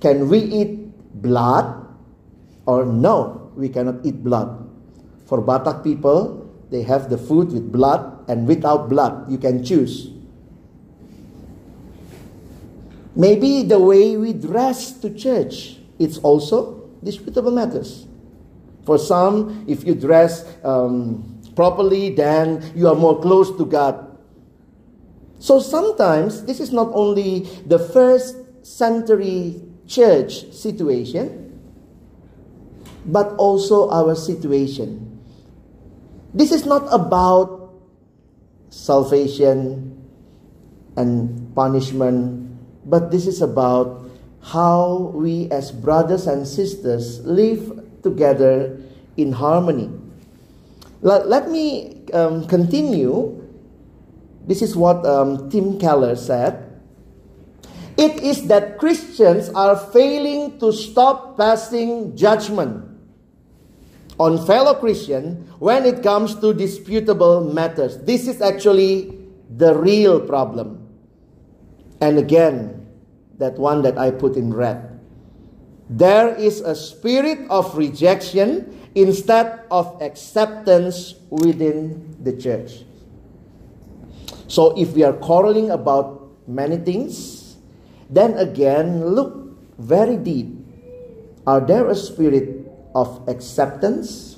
Can 0.00 0.28
we 0.28 0.38
eat 0.38 0.78
blood 1.20 1.86
or 2.66 2.84
no? 2.84 3.50
We 3.56 3.68
cannot 3.68 4.06
eat 4.06 4.22
blood. 4.22 4.64
For 5.26 5.42
Batak 5.42 5.84
people, 5.84 6.48
they 6.70 6.82
have 6.82 7.10
the 7.10 7.18
food 7.18 7.52
with 7.52 7.70
blood 7.72 8.24
and 8.28 8.46
without 8.46 8.88
blood. 8.88 9.30
You 9.30 9.38
can 9.38 9.64
choose. 9.64 10.10
Maybe 13.16 13.64
the 13.64 13.80
way 13.80 14.16
we 14.16 14.32
dress 14.32 14.92
to 15.02 15.12
church, 15.12 15.76
it's 15.98 16.18
also 16.18 16.88
disputable 17.02 17.50
matters. 17.50 18.06
For 18.86 18.96
some, 18.96 19.66
if 19.66 19.84
you 19.84 19.94
dress 19.96 20.46
um, 20.64 21.42
properly, 21.56 22.14
then 22.14 22.62
you 22.76 22.86
are 22.86 22.94
more 22.94 23.20
close 23.20 23.50
to 23.58 23.66
God. 23.66 24.07
So 25.38 25.60
sometimes 25.60 26.44
this 26.44 26.60
is 26.60 26.72
not 26.72 26.90
only 26.92 27.46
the 27.66 27.78
first 27.78 28.36
century 28.66 29.62
church 29.86 30.50
situation, 30.52 31.60
but 33.06 33.32
also 33.38 33.88
our 33.90 34.14
situation. 34.14 35.18
This 36.34 36.52
is 36.52 36.66
not 36.66 36.84
about 36.92 37.72
salvation 38.68 39.96
and 40.96 41.54
punishment, 41.54 42.52
but 42.84 43.10
this 43.10 43.26
is 43.26 43.40
about 43.40 44.04
how 44.42 45.12
we 45.14 45.50
as 45.50 45.72
brothers 45.72 46.26
and 46.26 46.46
sisters 46.46 47.24
live 47.24 47.80
together 48.02 48.76
in 49.16 49.32
harmony. 49.32 49.90
Let, 51.00 51.28
let 51.28 51.50
me 51.50 52.04
um, 52.12 52.46
continue 52.46 53.47
this 54.48 54.62
is 54.62 54.74
what 54.74 55.04
um, 55.04 55.50
Tim 55.50 55.78
Keller 55.78 56.16
said. 56.16 56.64
It 57.98 58.24
is 58.24 58.48
that 58.48 58.78
Christians 58.78 59.50
are 59.50 59.76
failing 59.76 60.58
to 60.58 60.72
stop 60.72 61.36
passing 61.36 62.16
judgment 62.16 62.88
on 64.18 64.40
fellow 64.46 64.74
Christian 64.74 65.44
when 65.60 65.84
it 65.84 66.02
comes 66.02 66.34
to 66.40 66.54
disputable 66.54 67.44
matters. 67.52 67.98
This 67.98 68.26
is 68.26 68.40
actually 68.40 69.12
the 69.52 69.76
real 69.76 70.18
problem. 70.18 70.80
And 72.00 72.16
again, 72.16 72.88
that 73.36 73.58
one 73.58 73.82
that 73.82 73.98
I 73.98 74.10
put 74.10 74.36
in 74.36 74.54
red. 74.54 74.98
There 75.90 76.34
is 76.34 76.60
a 76.60 76.74
spirit 76.74 77.44
of 77.50 77.76
rejection 77.76 78.88
instead 78.94 79.60
of 79.70 80.00
acceptance 80.00 81.14
within 81.28 82.16
the 82.22 82.32
church. 82.32 82.87
So 84.48 84.76
if 84.76 84.92
we 84.94 85.04
are 85.04 85.12
quarreling 85.12 85.70
about 85.70 86.26
many 86.48 86.78
things, 86.78 87.56
then 88.10 88.34
again 88.34 89.04
look 89.14 89.54
very 89.78 90.16
deep. 90.16 90.50
Are 91.46 91.60
there 91.60 91.86
a 91.86 91.94
spirit 91.94 92.66
of 92.94 93.28
acceptance? 93.28 94.36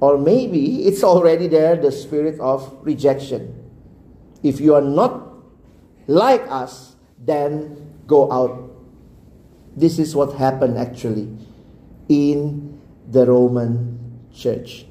Or 0.00 0.16
maybe 0.16 0.82
it's 0.88 1.04
already 1.04 1.46
there, 1.46 1.76
the 1.76 1.92
spirit 1.92 2.40
of 2.40 2.72
rejection. 2.80 3.58
If 4.42 4.60
you 4.60 4.74
are 4.74 4.82
not 4.82 5.28
like 6.06 6.42
us, 6.48 6.96
then 7.18 7.94
go 8.06 8.32
out. 8.32 8.70
This 9.76 9.98
is 9.98 10.16
what 10.16 10.34
happened 10.34 10.78
actually. 10.78 11.28
in 12.12 12.80
the 13.08 13.26
Roman 13.26 13.98
church. 14.34 14.86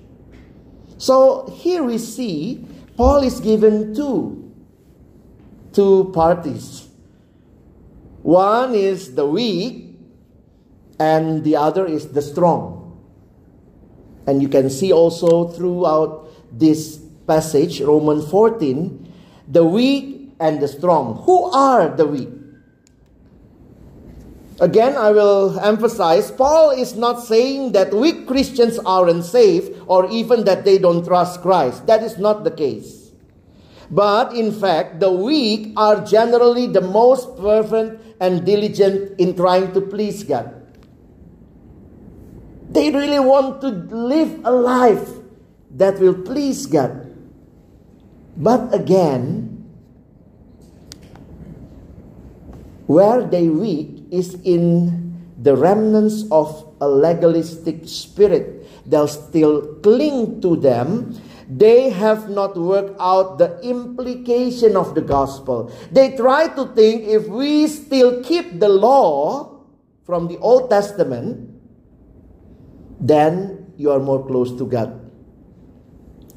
So 0.98 1.50
here 1.50 1.84
we 1.84 1.98
see 1.98 2.66
Paul 3.02 3.24
is 3.24 3.40
given 3.40 3.96
two, 3.96 4.54
two 5.74 6.12
parties. 6.14 6.88
One 8.22 8.76
is 8.76 9.16
the 9.16 9.26
weak, 9.26 9.98
and 11.00 11.44
the 11.44 11.56
other 11.56 11.88
is 11.88 12.10
the 12.10 12.22
strong. 12.22 13.02
And 14.28 14.40
you 14.40 14.50
can 14.50 14.70
see 14.70 14.94
also 14.94 15.48
throughout 15.48 16.30
this 16.54 16.98
passage, 17.26 17.82
Romans 17.82 18.30
14, 18.30 19.12
the 19.48 19.66
weak 19.66 20.36
and 20.40 20.62
the 20.62 20.68
strong. 20.68 21.24
Who 21.26 21.46
are 21.46 21.90
the 21.90 22.06
weak? 22.06 22.30
Again, 24.62 24.96
I 24.96 25.10
will 25.10 25.60
emphasize 25.60 26.30
Paul 26.30 26.70
is 26.70 26.94
not 26.94 27.26
saying 27.26 27.72
that 27.72 27.92
weak 27.92 28.28
Christians 28.28 28.78
aren't 28.86 29.26
safe 29.26 29.66
or 29.88 30.06
even 30.12 30.46
that 30.46 30.66
they 30.66 30.78
don't 30.78 31.04
trust 31.04 31.42
Christ. 31.42 31.88
That 31.88 32.04
is 32.04 32.20
not 32.20 32.44
the 32.44 32.52
case. 32.52 33.10
But 33.90 34.36
in 34.36 34.52
fact, 34.54 35.00
the 35.00 35.12
weak 35.12 35.74
are 35.76 36.06
generally 36.06 36.68
the 36.68 36.80
most 36.80 37.36
fervent 37.42 38.00
and 38.22 38.46
diligent 38.46 39.20
in 39.20 39.36
trying 39.36 39.74
to 39.74 39.82
please 39.82 40.24
God. 40.24 40.54
They 42.70 42.92
really 42.92 43.20
want 43.20 43.62
to 43.62 43.68
live 43.68 44.46
a 44.46 44.52
life 44.52 45.10
that 45.72 46.00
will 46.00 46.22
please 46.22 46.68
God. 46.68 47.10
But 48.38 48.72
again, 48.76 49.66
where 52.86 53.26
they 53.26 53.50
weak 53.50 54.01
is 54.12 54.36
in 54.44 55.16
the 55.42 55.56
remnants 55.56 56.26
of 56.30 56.76
a 56.82 56.88
legalistic 56.88 57.88
spirit. 57.88 58.68
They'll 58.86 59.08
still 59.08 59.80
cling 59.82 60.42
to 60.42 60.56
them. 60.56 61.18
They 61.50 61.90
have 61.90 62.30
not 62.30 62.56
worked 62.56 62.96
out 63.00 63.38
the 63.38 63.60
implication 63.62 64.78
of 64.78 64.96
the 64.96 65.02
gospel. 65.02 65.72
They 65.92 66.16
try 66.16 66.48
to 66.56 66.68
think 66.76 67.08
if 67.08 67.28
we 67.28 67.68
still 67.68 68.24
keep 68.24 68.60
the 68.60 68.70
law 68.70 69.60
from 70.06 70.28
the 70.28 70.38
Old 70.38 70.70
Testament, 70.70 71.50
then 73.00 73.74
you 73.78 73.92
are 73.92 74.00
more 74.00 74.26
close 74.26 74.56
to 74.58 74.66
God. 74.66 75.02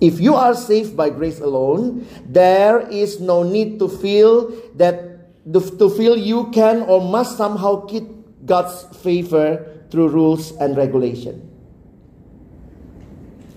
If 0.00 0.18
you 0.18 0.34
are 0.34 0.54
saved 0.54 0.96
by 0.96 1.10
grace 1.10 1.38
alone, 1.38 2.06
there 2.26 2.80
is 2.88 3.20
no 3.20 3.42
need 3.42 3.78
to 3.78 3.88
feel 3.88 4.50
that 4.74 5.13
to 5.52 5.90
feel 5.90 6.16
you 6.16 6.50
can 6.50 6.83
or 6.83 7.00
must 7.00 7.37
somehow 7.37 7.85
keep 7.87 8.04
God's 8.46 8.85
favor 8.96 9.64
through 9.90 10.09
rules 10.09 10.52
and 10.57 10.76
regulation. 10.76 11.50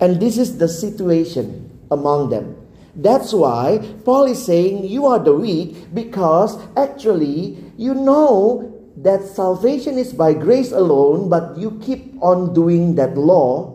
And 0.00 0.20
this 0.20 0.38
is 0.38 0.58
the 0.58 0.68
situation 0.68 1.70
among 1.90 2.30
them. 2.30 2.56
That's 2.94 3.32
why 3.32 3.78
Paul 4.04 4.24
is 4.24 4.44
saying 4.44 4.84
you 4.84 5.06
are 5.06 5.18
the 5.18 5.34
weak 5.34 5.94
because 5.94 6.58
actually 6.76 7.56
you 7.76 7.94
know 7.94 8.74
that 8.96 9.22
salvation 9.22 9.96
is 9.98 10.12
by 10.12 10.34
grace 10.34 10.72
alone, 10.72 11.28
but 11.28 11.56
you 11.56 11.78
keep 11.82 12.14
on 12.20 12.52
doing 12.52 12.96
that 12.96 13.16
law 13.16 13.74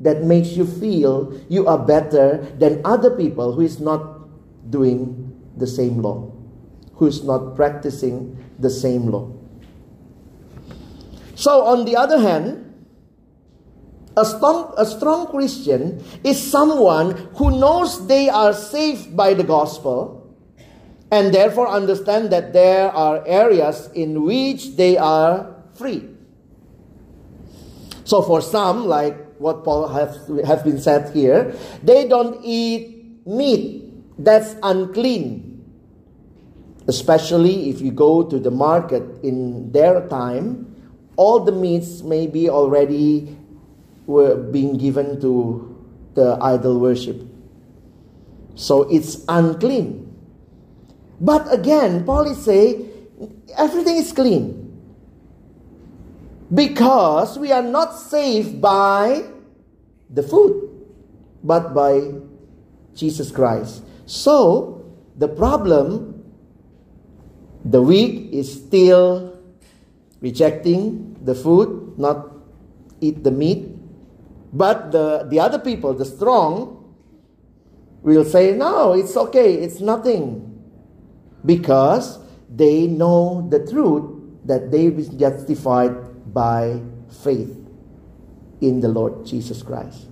that 0.00 0.22
makes 0.22 0.50
you 0.50 0.64
feel 0.64 1.34
you 1.48 1.66
are 1.66 1.78
better 1.78 2.38
than 2.58 2.80
other 2.84 3.10
people 3.10 3.52
who 3.52 3.62
is 3.62 3.80
not 3.80 4.30
doing 4.70 5.34
the 5.56 5.66
same 5.66 6.00
law 6.00 6.37
who 6.98 7.06
is 7.06 7.22
not 7.22 7.54
practicing 7.54 8.36
the 8.58 8.68
same 8.68 9.06
law. 9.06 9.30
So, 11.34 11.64
on 11.64 11.84
the 11.84 11.96
other 11.96 12.18
hand, 12.18 12.64
a 14.16 14.24
strong, 14.24 14.74
a 14.76 14.84
strong 14.84 15.28
Christian 15.28 16.02
is 16.24 16.42
someone 16.42 17.14
who 17.36 17.56
knows 17.58 18.08
they 18.08 18.28
are 18.28 18.52
saved 18.52 19.16
by 19.16 19.34
the 19.34 19.44
gospel 19.44 20.26
and 21.12 21.32
therefore 21.32 21.68
understand 21.68 22.30
that 22.30 22.52
there 22.52 22.90
are 22.90 23.24
areas 23.26 23.88
in 23.94 24.22
which 24.22 24.74
they 24.74 24.98
are 24.98 25.54
free. 25.74 26.02
So, 28.02 28.22
for 28.22 28.42
some, 28.42 28.86
like 28.86 29.14
what 29.38 29.62
Paul 29.62 29.86
has, 29.86 30.18
has 30.44 30.62
been 30.64 30.80
said 30.80 31.14
here, 31.14 31.54
they 31.84 32.08
don't 32.08 32.42
eat 32.42 33.24
meat 33.24 33.84
that's 34.18 34.56
unclean 34.64 35.47
especially 36.88 37.68
if 37.68 37.80
you 37.80 37.92
go 37.92 38.24
to 38.24 38.40
the 38.40 38.50
market 38.50 39.04
in 39.22 39.70
their 39.72 40.08
time, 40.08 40.64
all 41.16 41.40
the 41.40 41.52
meats 41.52 42.02
may 42.02 42.26
be 42.26 42.48
already 42.48 43.36
were 44.06 44.34
being 44.36 44.78
given 44.78 45.20
to 45.20 45.62
the 46.14 46.38
idol 46.40 46.80
worship. 46.80 47.20
So 48.54 48.88
it's 48.90 49.22
unclean. 49.28 50.06
But 51.20 51.52
again, 51.52 52.04
Paul 52.04 52.30
is 52.30 52.42
saying 52.42 52.88
everything 53.56 53.96
is 53.96 54.10
clean. 54.12 54.56
Because 56.52 57.38
we 57.38 57.52
are 57.52 57.62
not 57.62 57.92
saved 57.98 58.62
by 58.62 59.24
the 60.08 60.22
food, 60.22 60.70
but 61.44 61.74
by 61.74 62.12
Jesus 62.94 63.30
Christ. 63.30 63.82
So 64.06 64.82
the 65.16 65.28
problem 65.28 66.17
the 67.64 67.82
weak 67.82 68.32
is 68.32 68.52
still 68.52 69.38
rejecting 70.20 71.16
the 71.24 71.34
food, 71.34 71.98
not 71.98 72.30
eat 73.00 73.24
the 73.24 73.30
meat. 73.30 73.68
But 74.52 74.92
the, 74.92 75.26
the 75.28 75.40
other 75.40 75.58
people, 75.58 75.94
the 75.94 76.04
strong, 76.04 76.94
will 78.02 78.24
say, 78.24 78.56
No, 78.56 78.94
it's 78.94 79.16
okay, 79.16 79.54
it's 79.54 79.80
nothing. 79.80 80.44
Because 81.44 82.18
they 82.48 82.86
know 82.86 83.46
the 83.48 83.66
truth 83.66 84.10
that 84.44 84.70
they 84.70 84.90
be 84.90 85.04
justified 85.04 86.32
by 86.32 86.80
faith 87.22 87.54
in 88.60 88.80
the 88.80 88.88
Lord 88.88 89.26
Jesus 89.26 89.62
Christ. 89.62 90.06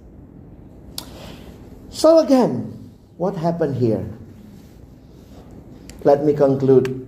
So, 1.89 2.19
again, 2.19 2.93
what 3.17 3.37
happened 3.37 3.77
here? 3.77 4.05
Let 6.05 6.25
me 6.25 6.35
conclude 6.35 7.06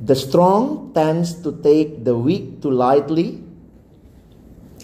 the 0.00 0.16
strong 0.16 0.92
tends 0.94 1.34
to 1.44 1.52
take 1.62 2.04
the 2.04 2.16
weak 2.16 2.62
too 2.62 2.70
lightly, 2.70 3.44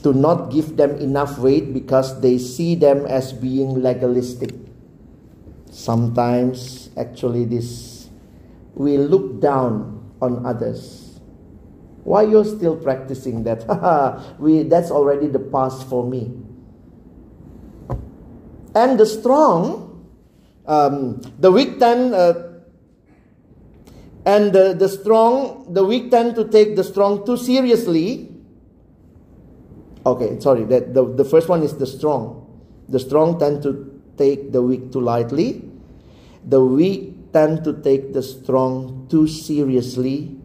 to 0.03 0.13
not 0.13 0.53
give 0.53 0.77
them 0.77 0.97
enough 1.01 1.39
weight 1.39 1.73
because 1.73 2.21
they 2.21 2.39
see 2.39 2.75
them 2.75 3.07
as 3.07 3.33
being 3.33 3.81
legalistic. 3.83 4.53
Sometimes, 5.71 6.91
actually, 6.97 7.45
this 7.45 8.09
we 8.77 8.99
look 8.99 9.41
down 9.41 10.05
on 10.21 10.45
others. 10.45 11.19
Why 12.05 12.23
you're 12.23 12.45
still 12.45 12.77
practicing 12.77 13.43
that? 13.45 13.65
we 14.39 14.63
that's 14.63 14.93
already 14.93 15.27
the 15.27 15.41
past 15.41 15.89
for 15.89 16.05
me. 16.05 16.31
And 18.77 19.01
the 19.01 19.07
strong, 19.07 20.07
um, 20.67 21.23
the 21.41 21.51
weak 21.51 21.81
tend 21.81 22.15
uh, 22.15 22.46
and 24.27 24.53
the, 24.53 24.75
the 24.75 24.89
strong, 24.89 25.73
the 25.73 25.85
weak 25.85 26.11
tend 26.11 26.35
to 26.35 26.49
take 26.49 26.75
the 26.75 26.83
strong 26.83 27.25
too 27.25 27.37
seriously. 27.37 28.29
Okay, 30.05 30.41
sorry, 30.41 30.65
that 30.65 30.93
the, 30.93 31.07
the 31.15 31.25
first 31.25 31.49
one 31.49 31.63
is 31.63 31.79
the 31.79 31.87
strong. 31.87 32.43
The 32.89 32.99
strong 32.99 33.39
tend 33.39 33.63
to 33.63 34.03
take 34.19 34.51
the 34.51 34.61
weak 34.61 34.91
too 34.91 35.01
lightly. 35.01 35.63
The 36.45 36.63
weak 36.63 37.33
tend 37.33 37.63
to 37.65 37.81
take 37.83 38.13
the 38.13 38.23
strong 38.23 39.07
too 39.09 39.29
seriously 39.29 40.37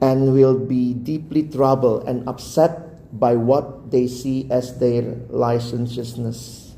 and 0.00 0.32
will 0.32 0.58
be 0.58 0.94
deeply 0.94 1.48
troubled 1.48 2.08
and 2.08 2.28
upset 2.28 3.18
by 3.18 3.34
what 3.34 3.90
they 3.90 4.06
see 4.06 4.46
as 4.50 4.78
their 4.78 5.02
licentiousness. 5.30 6.76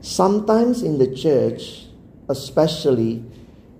Sometimes 0.00 0.82
in 0.82 0.98
the 0.98 1.12
church, 1.14 1.86
especially, 2.28 3.24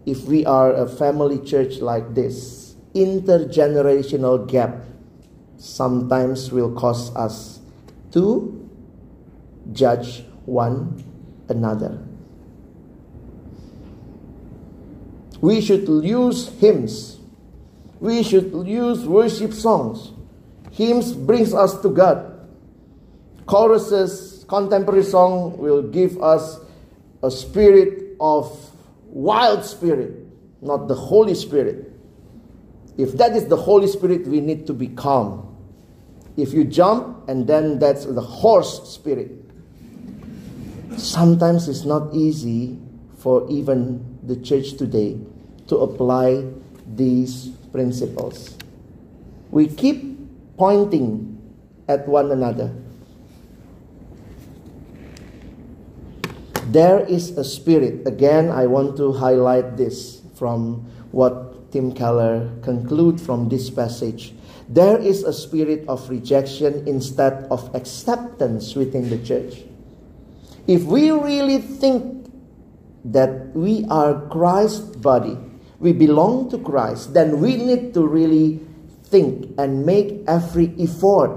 if 0.09 0.25
we 0.25 0.47
are 0.47 0.73
a 0.73 0.89
family 0.89 1.39
church 1.45 1.81
like 1.85 2.15
this, 2.15 2.75
intergenerational 2.95 4.49
gap 4.49 4.87
sometimes 5.59 6.51
will 6.51 6.73
cause 6.73 7.15
us 7.15 7.61
to 8.13 8.71
judge 9.71 10.25
one 10.47 11.05
another. 11.51 12.01
We 15.43 15.61
should 15.61 15.87
use 15.87 16.49
hymns. 16.59 17.21
We 18.01 18.23
should 18.23 18.51
use 18.67 19.05
worship 19.05 19.53
songs. 19.53 20.13
Hymns 20.73 21.13
brings 21.13 21.53
us 21.53 21.83
to 21.83 21.91
God. 21.91 22.49
Choruses, 23.45 24.47
contemporary 24.49 25.05
song 25.05 25.59
will 25.59 25.83
give 25.83 26.17
us 26.23 26.59
a 27.23 27.31
spirit 27.31 28.17
of 28.19 28.69
wild 29.19 29.65
spirit, 29.65 30.15
not 30.63 30.87
the 30.87 30.95
Holy 30.95 31.35
Spirit. 31.35 31.91
If 32.97 33.19
that 33.19 33.35
is 33.35 33.47
the 33.47 33.57
Holy 33.57 33.89
Spirit, 33.89 34.27
we 34.27 34.41
need 34.41 34.67
to 34.69 34.73
be 34.73 34.89
calm 34.89 35.45
If 36.39 36.55
you 36.55 36.63
jump, 36.63 37.29
and 37.29 37.49
then 37.51 37.81
that's 37.81 38.07
the 38.07 38.23
horse 38.23 38.89
spirit. 38.89 39.35
Sometimes 40.97 41.69
it's 41.69 41.85
not 41.85 42.15
easy 42.15 42.79
for 43.19 43.43
even 43.51 44.07
the 44.23 44.37
church 44.37 44.79
today 44.79 45.19
to 45.67 45.79
apply 45.79 46.47
these 46.95 47.51
principles. 47.73 48.55
We 49.51 49.67
keep 49.67 50.15
pointing 50.57 51.43
at 51.89 52.07
one 52.07 52.31
another. 52.31 52.71
There 56.69 57.01
is 57.01 57.33
a 57.33 57.45
spirit. 57.45 58.07
Again, 58.07 58.51
I 58.51 58.67
want 58.67 58.97
to 58.99 59.13
highlight 59.13 59.79
this 59.79 60.21
from 60.37 60.85
what 61.13 61.73
Tim 61.73 61.93
Keller 61.93 62.53
conclude 62.61 63.19
from 63.19 63.49
this 63.49 63.71
passage. 63.71 64.35
There 64.69 64.99
is 64.99 65.25
a 65.25 65.33
spirit 65.33 65.89
of 65.89 66.11
rejection 66.11 66.87
instead 66.87 67.49
of 67.51 67.75
acceptance 67.75 68.77
within 68.77 69.09
the 69.09 69.17
church. 69.17 69.65
If 70.67 70.85
we 70.85 71.11
really 71.11 71.57
think 71.57 72.29
that 73.05 73.57
we 73.57 73.87
are 73.89 74.29
Christ's 74.29 74.95
body, 75.01 75.39
we 75.81 75.93
belong 75.93 76.51
to 76.51 76.59
Christ, 76.59 77.15
then 77.15 77.41
we 77.41 77.57
need 77.57 77.95
to 77.95 78.07
really 78.07 78.61
think 79.05 79.57
and 79.57 79.87
make 79.87 80.21
every 80.29 80.75
effort 80.79 81.33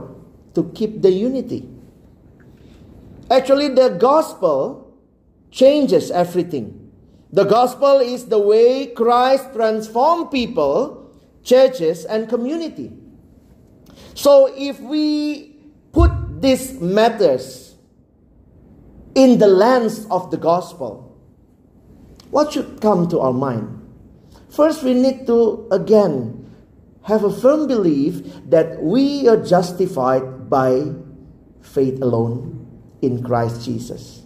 to 0.56 0.70
keep 0.76 1.02
the 1.02 1.12
unity. 1.12 1.70
Actually, 3.32 3.70
the 3.70 3.96
gospel 3.96 4.91
changes 5.52 6.10
everything. 6.10 6.92
The 7.32 7.44
gospel 7.44 8.00
is 8.00 8.26
the 8.26 8.40
way 8.40 8.88
Christ 8.88 9.54
transformed 9.54 10.32
people, 10.32 11.12
churches, 11.44 12.06
and 12.06 12.28
community. 12.28 12.92
So 14.16 14.52
if 14.58 14.80
we 14.80 15.56
put 15.92 16.12
these 16.42 16.80
matters 16.80 17.76
in 19.16 19.40
the 19.40 19.48
lens 19.48 20.08
of 20.10 20.32
the 20.32 20.38
gospel, 20.38 21.08
what 22.32 22.54
should 22.54 22.82
come 22.82 23.08
to 23.10 23.20
our 23.20 23.34
mind? 23.34 23.78
First, 24.50 24.84
we 24.84 24.94
need 24.94 25.28
to 25.28 25.68
again 25.72 26.52
have 27.04 27.24
a 27.24 27.32
firm 27.32 27.68
belief 27.68 28.22
that 28.50 28.82
we 28.82 29.28
are 29.28 29.42
justified 29.42 30.50
by 30.50 30.92
faith 31.62 32.02
alone 32.02 32.68
in 33.02 33.24
Christ 33.24 33.64
Jesus. 33.64 34.21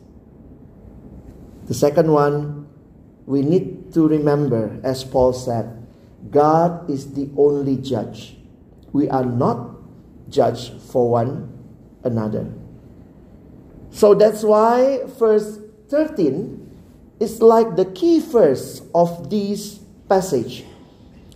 The 1.65 1.73
second 1.73 2.11
one, 2.11 2.67
we 3.25 3.41
need 3.41 3.91
to 3.93 4.07
remember, 4.07 4.79
as 4.83 5.03
Paul 5.03 5.33
said, 5.33 5.81
God 6.29 6.89
is 6.89 7.13
the 7.13 7.29
only 7.37 7.77
judge. 7.77 8.37
We 8.93 9.09
are 9.09 9.25
not 9.25 9.73
judged 10.29 10.79
for 10.93 11.09
one 11.09 11.49
another. 12.03 12.45
So 13.89 14.13
that's 14.13 14.43
why 14.43 15.09
verse 15.17 15.57
13 15.89 17.17
is 17.19 17.41
like 17.41 17.75
the 17.75 17.85
key 17.85 18.19
verse 18.19 18.81
of 18.93 19.29
this 19.29 19.79
passage. 20.07 20.65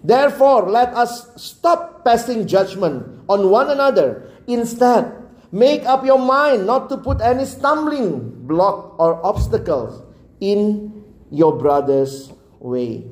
Therefore, 0.04 0.70
let 0.70 0.94
us 0.94 1.26
stop 1.42 2.06
passing 2.06 2.46
judgment 2.46 3.26
on 3.28 3.50
one 3.50 3.70
another. 3.70 4.30
Instead, 4.46 5.10
make 5.52 5.86
up 5.86 6.06
your 6.06 6.20
mind 6.20 6.68
not 6.68 6.90
to 6.90 6.98
put 6.98 7.20
any 7.20 7.46
stumbling 7.46 8.46
block 8.46 8.94
or 9.00 9.26
obstacles 9.26 10.04
in 10.40 11.04
your 11.32 11.58
brother's 11.58 12.32
way. 12.60 13.06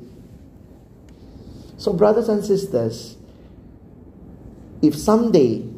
So, 1.76 1.92
brothers 1.92 2.28
and 2.28 2.44
sisters, 2.44 3.16
if 4.82 4.96
someday 4.96 5.68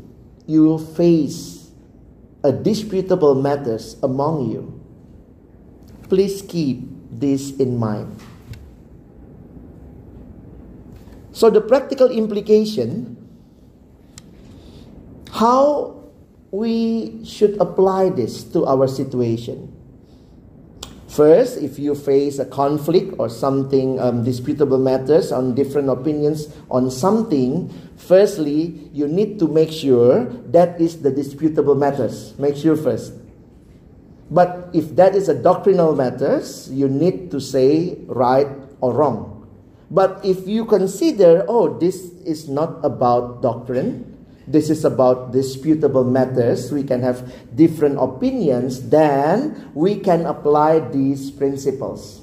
you 0.47 0.65
will 0.65 0.79
face 0.79 1.71
a 2.43 2.53
disputable 2.53 3.35
matters 3.35 3.97
among 4.03 4.51
you, 4.51 4.81
please 6.09 6.43
keep 6.43 6.89
this 7.11 7.53
in 7.57 7.77
mind. 7.77 8.19
So, 11.33 11.51
the 11.51 11.61
practical 11.61 12.11
implication 12.11 13.21
how 15.41 15.97
we 16.51 17.25
should 17.25 17.57
apply 17.61 18.11
this 18.11 18.45
to 18.45 18.67
our 18.67 18.87
situation. 18.89 19.73
First, 21.21 21.61
if 21.61 21.79
you 21.79 21.95
face 21.95 22.39
a 22.39 22.47
conflict 22.49 23.13
or 23.21 23.29
something, 23.29 24.01
um, 24.01 24.25
disputable 24.25 24.79
matters 24.81 25.31
on 25.31 25.55
different 25.55 25.91
opinions 25.91 26.49
on 26.71 26.91
something, 26.91 27.69
firstly, 27.99 28.89
you 28.97 29.07
need 29.07 29.39
to 29.39 29.47
make 29.47 29.69
sure 29.69 30.25
that 30.49 30.81
is 30.81 31.05
the 31.05 31.11
disputable 31.13 31.75
matters. 31.75 32.33
Make 32.39 32.57
sure 32.57 32.75
first. 32.75 33.13
But 34.31 34.71
if 34.73 34.97
that 34.97 35.15
is 35.15 35.29
a 35.29 35.37
doctrinal 35.37 35.95
matters, 35.95 36.73
you 36.73 36.89
need 36.89 37.31
to 37.33 37.39
say 37.39 38.01
right 38.09 38.49
or 38.81 38.95
wrong. 38.95 39.45
But 39.91 40.25
if 40.25 40.49
you 40.49 40.65
consider, 40.65 41.45
oh, 41.47 41.77
this 41.77 42.17
is 42.25 42.49
not 42.49 42.81
about 42.83 43.43
doctrine, 43.43 44.10
this 44.51 44.71
is 44.71 44.85
about 44.85 45.33
disputable 45.33 46.05
matters, 46.05 46.73
we 46.73 46.83
can 46.83 47.03
have 47.03 47.23
different 47.55 47.99
opinions, 47.99 48.91
then 48.91 49.71
we 49.75 49.97
can 49.97 50.27
apply 50.27 50.81
these 50.81 51.31
principles. 51.31 52.23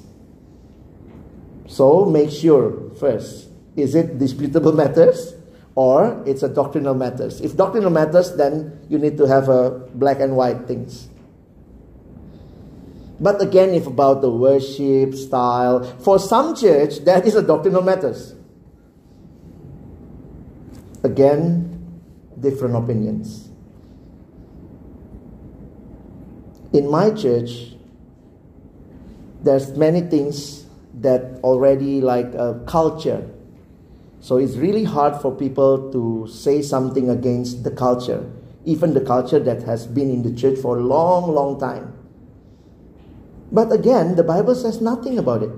So 1.66 2.04
make 2.04 2.30
sure 2.30 2.90
first, 3.00 3.48
is 3.76 3.94
it 3.94 4.18
disputable 4.18 4.72
matters 4.82 5.34
or 5.74 6.22
it's 6.26 6.42
a 6.42 6.48
doctrinal 6.48 6.94
matters? 6.94 7.40
If 7.40 7.56
doctrinal 7.56 7.90
matters, 7.90 8.36
then 8.36 8.78
you 8.88 8.98
need 8.98 9.16
to 9.18 9.26
have 9.26 9.48
a 9.48 9.70
black 9.94 10.20
and 10.20 10.36
white 10.36 10.66
things. 10.66 11.08
But 13.20 13.42
again, 13.42 13.70
if 13.70 13.86
about 13.86 14.20
the 14.22 14.30
worship 14.30 15.14
style, 15.14 15.82
for 15.98 16.18
some 16.18 16.54
church, 16.54 17.00
that 17.04 17.26
is 17.26 17.34
a 17.34 17.42
doctrinal 17.42 17.82
matters. 17.82 18.34
Again, 21.02 21.77
different 22.40 22.76
opinions. 22.76 23.50
In 26.72 26.90
my 26.90 27.10
church, 27.10 27.74
there's 29.42 29.76
many 29.76 30.02
things 30.02 30.66
that 30.94 31.40
already 31.42 32.00
like 32.00 32.34
a 32.34 32.62
culture. 32.66 33.28
So 34.20 34.36
it's 34.36 34.56
really 34.56 34.84
hard 34.84 35.20
for 35.22 35.34
people 35.34 35.90
to 35.92 36.26
say 36.28 36.60
something 36.60 37.08
against 37.08 37.64
the 37.64 37.70
culture, 37.70 38.28
even 38.64 38.94
the 38.94 39.00
culture 39.00 39.38
that 39.38 39.62
has 39.62 39.86
been 39.86 40.10
in 40.10 40.22
the 40.22 40.34
church 40.34 40.58
for 40.58 40.78
a 40.78 40.82
long, 40.82 41.32
long 41.32 41.58
time. 41.58 41.94
But 43.50 43.72
again, 43.72 44.16
the 44.16 44.24
Bible 44.24 44.54
says 44.54 44.80
nothing 44.80 45.18
about 45.18 45.42
it. 45.42 45.50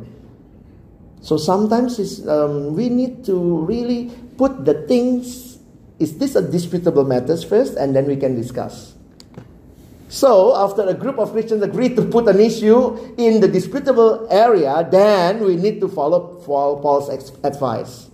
So 1.22 1.36
sometimes 1.36 2.26
um, 2.26 2.74
we 2.74 2.88
need 2.88 3.24
to 3.24 3.64
really 3.64 4.10
put 4.38 4.64
the 4.64 4.86
things, 4.86 5.49
is 6.00 6.16
this 6.16 6.34
a 6.34 6.42
disputable 6.42 7.04
matters 7.04 7.44
first, 7.44 7.76
and 7.76 7.94
then 7.94 8.06
we 8.06 8.16
can 8.16 8.34
discuss. 8.34 8.94
So, 10.08 10.56
after 10.56 10.82
a 10.88 10.94
group 10.94 11.20
of 11.20 11.30
Christians 11.30 11.62
agreed 11.62 11.94
to 11.94 12.02
put 12.02 12.26
an 12.26 12.40
issue 12.40 13.14
in 13.16 13.38
the 13.40 13.46
disputable 13.46 14.26
area, 14.28 14.88
then 14.90 15.44
we 15.44 15.54
need 15.54 15.78
to 15.80 15.88
follow 15.88 16.42
Paul's 16.42 17.08
advice. 17.44 18.10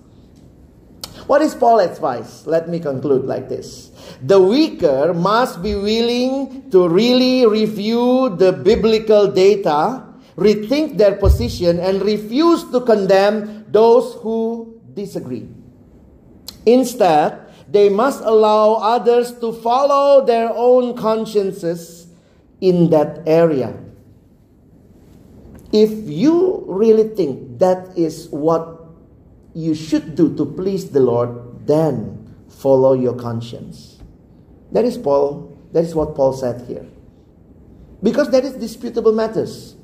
What 1.27 1.41
is 1.41 1.55
Paul's 1.55 1.89
advice? 1.89 2.47
Let 2.47 2.69
me 2.69 2.81
conclude 2.81 3.25
like 3.25 3.49
this. 3.49 3.91
The 4.21 4.39
weaker 4.39 5.15
must 5.15 5.63
be 5.63 5.75
willing 5.75 6.71
to 6.71 6.87
really 6.87 7.47
review 7.47 8.37
the 8.37 8.53
biblical 8.53 9.33
data, 9.33 10.05
rethink 10.37 10.99
their 10.99 11.17
position, 11.17 11.81
and 11.81 12.03
refuse 12.03 12.63
to 12.71 12.81
condemn 12.83 13.65
those 13.73 14.15
who 14.21 14.79
disagree. 14.93 15.49
Instead, 16.67 17.46
they 17.69 17.89
must 17.89 18.23
allow 18.23 18.75
others 18.75 19.33
to 19.41 19.53
follow 19.53 20.25
their 20.25 20.51
own 20.55 20.97
consciences 20.97 22.07
in 22.61 22.91
that 22.91 23.23
area. 23.27 23.75
If 25.73 25.91
you 26.09 26.65
really 26.69 27.09
think 27.09 27.59
that 27.59 27.99
is 27.99 28.29
what 28.31 28.87
you 29.55 29.75
should 29.75 30.15
do 30.15 30.35
to 30.37 30.45
please 30.45 30.91
the 30.91 31.01
Lord, 31.01 31.67
then 31.67 32.35
follow 32.49 32.93
your 32.95 33.15
conscience. 33.15 33.99
That 34.73 34.85
is 34.85 34.97
Paul, 34.97 35.59
that 35.73 35.85
is 35.85 35.95
what 35.95 36.15
Paul 36.15 36.33
said 36.33 36.67
here. 36.67 36.87
Because 38.03 38.31
that 38.31 38.45
is 38.45 38.55
disputable 38.55 39.13
matters. 39.13 39.75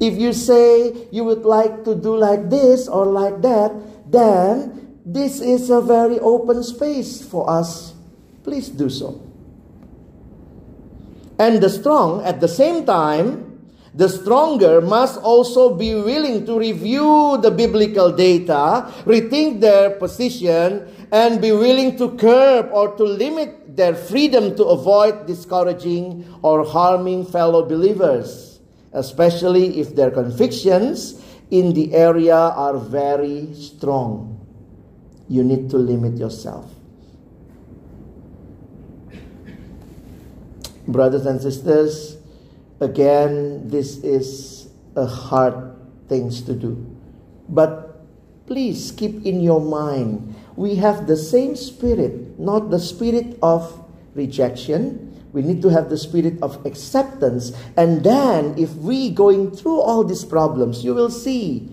If 0.00 0.18
you 0.18 0.32
say 0.32 1.08
you 1.10 1.24
would 1.24 1.44
like 1.44 1.84
to 1.84 1.94
do 1.94 2.16
like 2.16 2.50
this 2.50 2.88
or 2.88 3.06
like 3.06 3.40
that, 3.42 3.72
then 4.10 4.89
this 5.12 5.40
is 5.40 5.70
a 5.70 5.80
very 5.80 6.18
open 6.20 6.62
space 6.62 7.22
for 7.22 7.48
us. 7.50 7.94
Please 8.44 8.68
do 8.68 8.88
so. 8.88 9.20
And 11.38 11.60
the 11.60 11.70
strong, 11.70 12.22
at 12.24 12.40
the 12.40 12.48
same 12.48 12.86
time, 12.86 13.50
The 13.94 14.08
stronger 14.08 14.80
must 14.80 15.18
also 15.18 15.74
be 15.74 15.94
willing 15.94 16.46
to 16.46 16.58
review 16.58 17.38
the 17.42 17.50
biblical 17.50 18.12
data, 18.12 18.86
rethink 19.02 19.60
their 19.60 19.90
position, 19.90 20.86
and 21.10 21.40
be 21.40 21.50
willing 21.50 21.98
to 21.98 22.14
curb 22.14 22.70
or 22.72 22.94
to 22.94 23.02
limit 23.02 23.76
their 23.76 23.96
freedom 23.96 24.54
to 24.54 24.64
avoid 24.64 25.26
discouraging 25.26 26.24
or 26.42 26.64
harming 26.64 27.26
fellow 27.26 27.66
believers, 27.66 28.60
especially 28.92 29.80
if 29.80 29.96
their 29.96 30.12
convictions 30.12 31.20
in 31.50 31.74
the 31.74 31.92
area 31.92 32.36
are 32.36 32.78
very 32.78 33.52
strong. 33.54 34.39
You 35.30 35.44
need 35.44 35.70
to 35.70 35.78
limit 35.78 36.18
yourself. 36.18 36.74
Brothers 40.88 41.24
and 41.24 41.40
sisters, 41.40 42.18
again, 42.80 43.68
this 43.68 43.98
is 44.02 44.68
a 44.96 45.06
hard 45.06 45.54
things 46.08 46.42
to 46.42 46.52
do. 46.52 46.74
But 47.48 48.02
please 48.48 48.90
keep 48.90 49.24
in 49.24 49.40
your 49.40 49.60
mind, 49.60 50.34
we 50.56 50.74
have 50.82 51.06
the 51.06 51.16
same 51.16 51.54
spirit, 51.54 52.36
not 52.40 52.70
the 52.70 52.80
spirit 52.80 53.38
of 53.40 53.70
rejection. 54.14 55.06
We 55.32 55.42
need 55.42 55.62
to 55.62 55.68
have 55.68 55.90
the 55.90 55.98
spirit 55.98 56.42
of 56.42 56.66
acceptance. 56.66 57.52
And 57.76 58.02
then, 58.02 58.58
if 58.58 58.74
we 58.74 59.10
going 59.10 59.52
through 59.52 59.80
all 59.80 60.02
these 60.02 60.24
problems, 60.24 60.82
you 60.82 60.92
will 60.92 61.10
see 61.10 61.70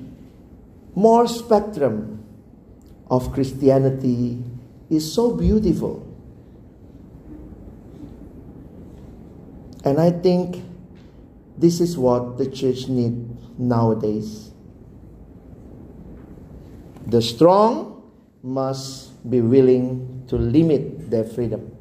more 0.94 1.28
spectrum 1.28 2.17
of 3.10 3.32
Christianity 3.34 4.44
is 4.90 5.12
so 5.12 5.36
beautiful. 5.36 6.04
And 9.84 10.00
I 10.00 10.12
think 10.12 10.64
this 11.58 11.80
is 11.80 11.98
what 11.98 12.38
the 12.38 12.50
church 12.50 12.88
needs 12.88 13.32
nowadays. 13.58 14.52
The 17.08 17.22
strong 17.22 18.04
must 18.44 19.16
be 19.30 19.42
willing 19.42 20.26
to 20.28 20.36
limit 20.36 21.10
their 21.10 21.24
freedom. 21.24 21.72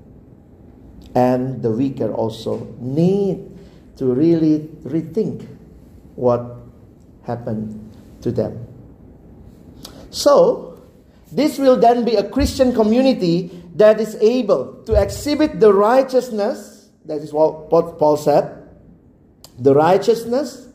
And 1.14 1.62
the 1.62 1.70
weaker 1.70 2.12
also 2.12 2.76
need 2.78 3.42
to 3.96 4.12
really 4.12 4.60
rethink 4.84 5.46
what 6.14 6.56
happened 7.24 7.92
to 8.22 8.30
them. 8.30 8.66
So, 10.10 10.75
this 11.32 11.58
will 11.58 11.76
then 11.76 12.04
be 12.04 12.14
a 12.14 12.28
Christian 12.28 12.74
community 12.74 13.50
that 13.74 14.00
is 14.00 14.14
able 14.16 14.82
to 14.84 15.00
exhibit 15.00 15.60
the 15.60 15.72
righteousness, 15.72 16.90
that 17.04 17.18
is 17.18 17.32
what 17.32 17.68
Paul 17.68 18.16
said, 18.16 18.68
the 19.58 19.74
righteousness, 19.74 20.68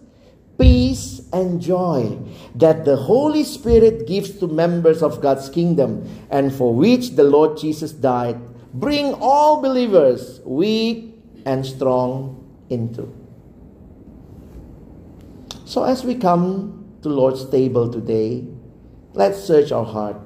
peace, 0.60 1.22
and 1.34 1.62
joy 1.62 2.18
that 2.56 2.86
the 2.86 2.96
Holy 2.96 3.44
Spirit 3.44 4.08
gives 4.08 4.38
to 4.40 4.48
members 4.48 5.02
of 5.02 5.22
God's 5.22 5.50
kingdom 5.50 6.08
and 6.30 6.54
for 6.54 6.74
which 6.74 7.12
the 7.12 7.24
Lord 7.24 7.58
Jesus 7.58 7.92
died, 7.92 8.38
bring 8.74 9.14
all 9.16 9.62
believers, 9.62 10.42
weak 10.46 11.16
and 11.46 11.66
strong, 11.66 12.38
into. 12.70 13.14
So, 15.66 15.84
as 15.84 16.04
we 16.04 16.16
come 16.16 16.86
to 17.02 17.10
Lord's 17.10 17.50
table 17.50 17.92
today, 17.92 18.46
let's 19.14 19.40
search 19.40 19.72
our 19.72 19.86
heart. 19.86 20.18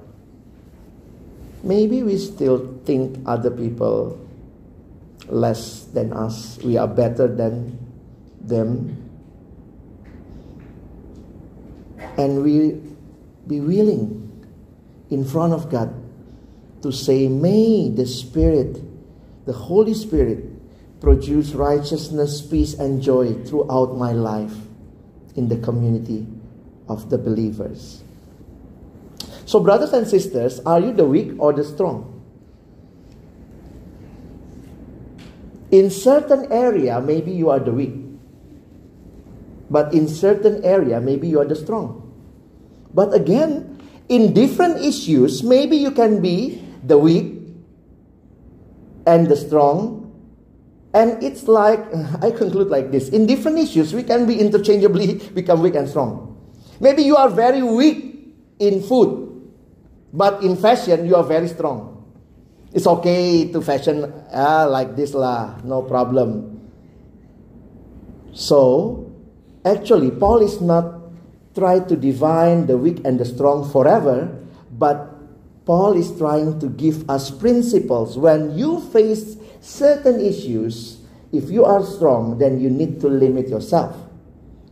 Maybe 1.66 2.04
we 2.04 2.18
still 2.18 2.80
think 2.86 3.20
other 3.26 3.52
people 3.52 4.18
less 5.28 5.86
than 5.86 6.14
us, 6.14 6.58
we 6.64 6.78
are 6.78 6.88
better 6.88 7.28
than 7.28 7.78
them 8.40 9.06
and 12.18 12.44
we 12.44 12.82
be 13.48 13.60
willing 13.60 14.22
in 15.10 15.26
front 15.26 15.54
of 15.54 15.70
God 15.70 15.94
to 16.82 16.92
say, 16.92 17.28
May 17.28 17.90
the 17.90 18.06
Spirit, 18.06 18.82
the 19.46 19.54
Holy 19.54 19.94
Spirit, 19.94 20.44
produce 21.02 21.52
righteousness, 21.52 22.42
peace, 22.42 22.74
and 22.74 23.02
joy 23.02 23.34
throughout 23.44 23.98
my 23.98 24.12
life 24.12 24.54
in 25.36 25.50
the 25.50 25.58
community 25.58 26.26
of 26.88 27.10
the 27.10 27.18
believers. 27.18 28.05
So, 29.46 29.60
brothers 29.60 29.94
and 29.94 30.08
sisters, 30.08 30.60
are 30.66 30.80
you 30.80 30.92
the 30.92 31.06
weak 31.06 31.34
or 31.38 31.54
the 31.54 31.64
strong? 31.64 32.12
In 35.72 35.90
certain 35.90 36.52
area, 36.52 37.00
maybe 37.02 37.32
you 37.32 37.50
are 37.50 37.60
the 37.60 37.72
weak. 37.72 37.94
But 39.70 39.94
in 39.94 40.08
certain 40.08 40.64
area, 40.64 41.00
maybe 41.02 41.28
you 41.28 41.40
are 41.40 41.46
the 41.46 41.56
strong. 41.56 42.02
But 42.94 43.14
again, 43.14 43.78
in 44.10 44.34
different 44.34 44.82
issues, 44.82 45.44
maybe 45.44 45.78
you 45.78 45.92
can 45.92 46.22
be 46.22 46.64
the 46.84 46.98
weak 46.98 47.34
and 49.06 49.28
the 49.28 49.36
strong. 49.36 50.02
And 50.94 51.22
it's 51.22 51.48
like, 51.48 51.80
I 52.22 52.32
conclude 52.32 52.70
like 52.70 52.92
this. 52.92 53.10
In 53.10 53.26
different 53.26 53.60
issues, 53.60 53.94
we 53.94 54.04
can 54.04 54.26
be 54.26 54.40
interchangeably 54.40 55.16
become 55.34 55.62
weak 55.62 55.76
and 55.76 55.90
strong. 55.90 56.38
Maybe 56.80 57.04
you 57.04 57.16
are 57.16 57.30
very 57.30 57.62
weak 57.62 58.16
in 58.60 58.82
food, 58.82 59.25
but 60.16 60.42
in 60.42 60.56
fashion, 60.56 61.06
you 61.06 61.20
are 61.20 61.28
very 61.28 61.52
strong. 61.52 61.92
It's 62.72 62.88
okay 62.88 63.52
to 63.52 63.60
fashion 63.62 64.08
ah, 64.32 64.66
like 64.66 64.96
this 64.96 65.14
lah, 65.14 65.60
no 65.64 65.84
problem. 65.84 66.56
So, 68.32 69.06
Actually, 69.66 70.12
Paul 70.12 70.46
is 70.46 70.62
not 70.62 71.10
trying 71.58 71.90
to 71.90 71.98
divine 71.98 72.68
the 72.70 72.78
weak 72.78 73.02
and 73.04 73.20
the 73.20 73.26
strong 73.26 73.68
forever, 73.68 74.30
but 74.78 75.10
Paul 75.66 75.98
is 75.98 76.14
trying 76.22 76.60
to 76.62 76.70
give 76.70 77.10
us 77.10 77.32
principles. 77.32 78.16
When 78.16 78.56
you 78.56 78.80
face 78.94 79.36
certain 79.62 80.22
issues, 80.22 81.02
if 81.34 81.50
you 81.50 81.66
are 81.66 81.82
strong, 81.82 82.38
then 82.38 82.62
you 82.62 82.70
need 82.70 83.02
to 83.02 83.10
limit 83.10 83.50
yourself. 83.50 83.98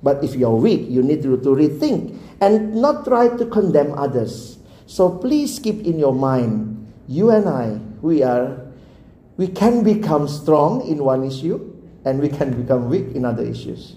But 0.04 0.24
if 0.24 0.36
you're 0.36 0.54
weak, 0.54 0.86
you 0.88 1.02
need 1.02 1.24
to, 1.24 1.42
to 1.42 1.50
rethink 1.58 2.14
and 2.40 2.76
not 2.76 3.04
try 3.06 3.36
to 3.36 3.46
condemn 3.48 3.98
others. 3.98 4.60
So 4.86 5.10
please 5.10 5.60
keep 5.60 5.86
in 5.86 5.98
your 5.98 6.14
mind, 6.14 6.92
you 7.08 7.32
and 7.32 7.48
I, 7.48 7.80
we 8.02 8.24
are, 8.24 8.60
we 9.38 9.48
can 9.48 9.84
become 9.84 10.28
strong 10.28 10.86
in 10.88 11.04
one 11.04 11.24
issue 11.24 11.74
and 12.06 12.20
we 12.20 12.30
can 12.30 12.62
become 12.62 12.90
weak 12.90 13.16
in 13.16 13.26
other 13.26 13.44
issues. 13.44 13.96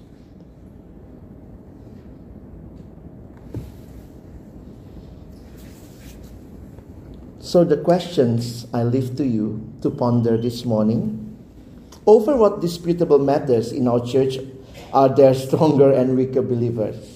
So, 7.40 7.62
the 7.62 7.76
questions 7.76 8.66
I 8.74 8.82
leave 8.82 9.16
to 9.16 9.24
you 9.24 9.72
to 9.80 9.88
ponder 9.88 10.36
this 10.36 10.64
morning 10.64 11.38
over 12.04 12.36
what 12.36 12.60
disputable 12.60 13.20
matters 13.20 13.70
in 13.72 13.86
our 13.86 14.04
church 14.04 14.38
are 14.92 15.08
there 15.08 15.32
stronger 15.32 15.92
and 15.92 16.16
weaker 16.16 16.42
believers? 16.42 17.15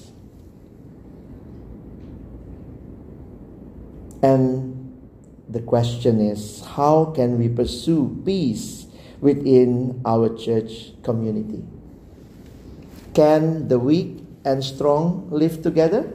And 4.22 4.76
the 5.48 5.61
question 5.61 6.20
is 6.20 6.64
how 6.76 7.12
can 7.16 7.38
we 7.38 7.48
pursue 7.48 8.22
peace 8.24 8.87
within 9.20 10.00
our 10.04 10.35
church 10.37 10.92
community? 11.02 11.64
Can 13.14 13.68
the 13.68 13.78
weak 13.78 14.22
and 14.44 14.64
strong 14.64 15.28
live 15.30 15.62
together? 15.62 16.12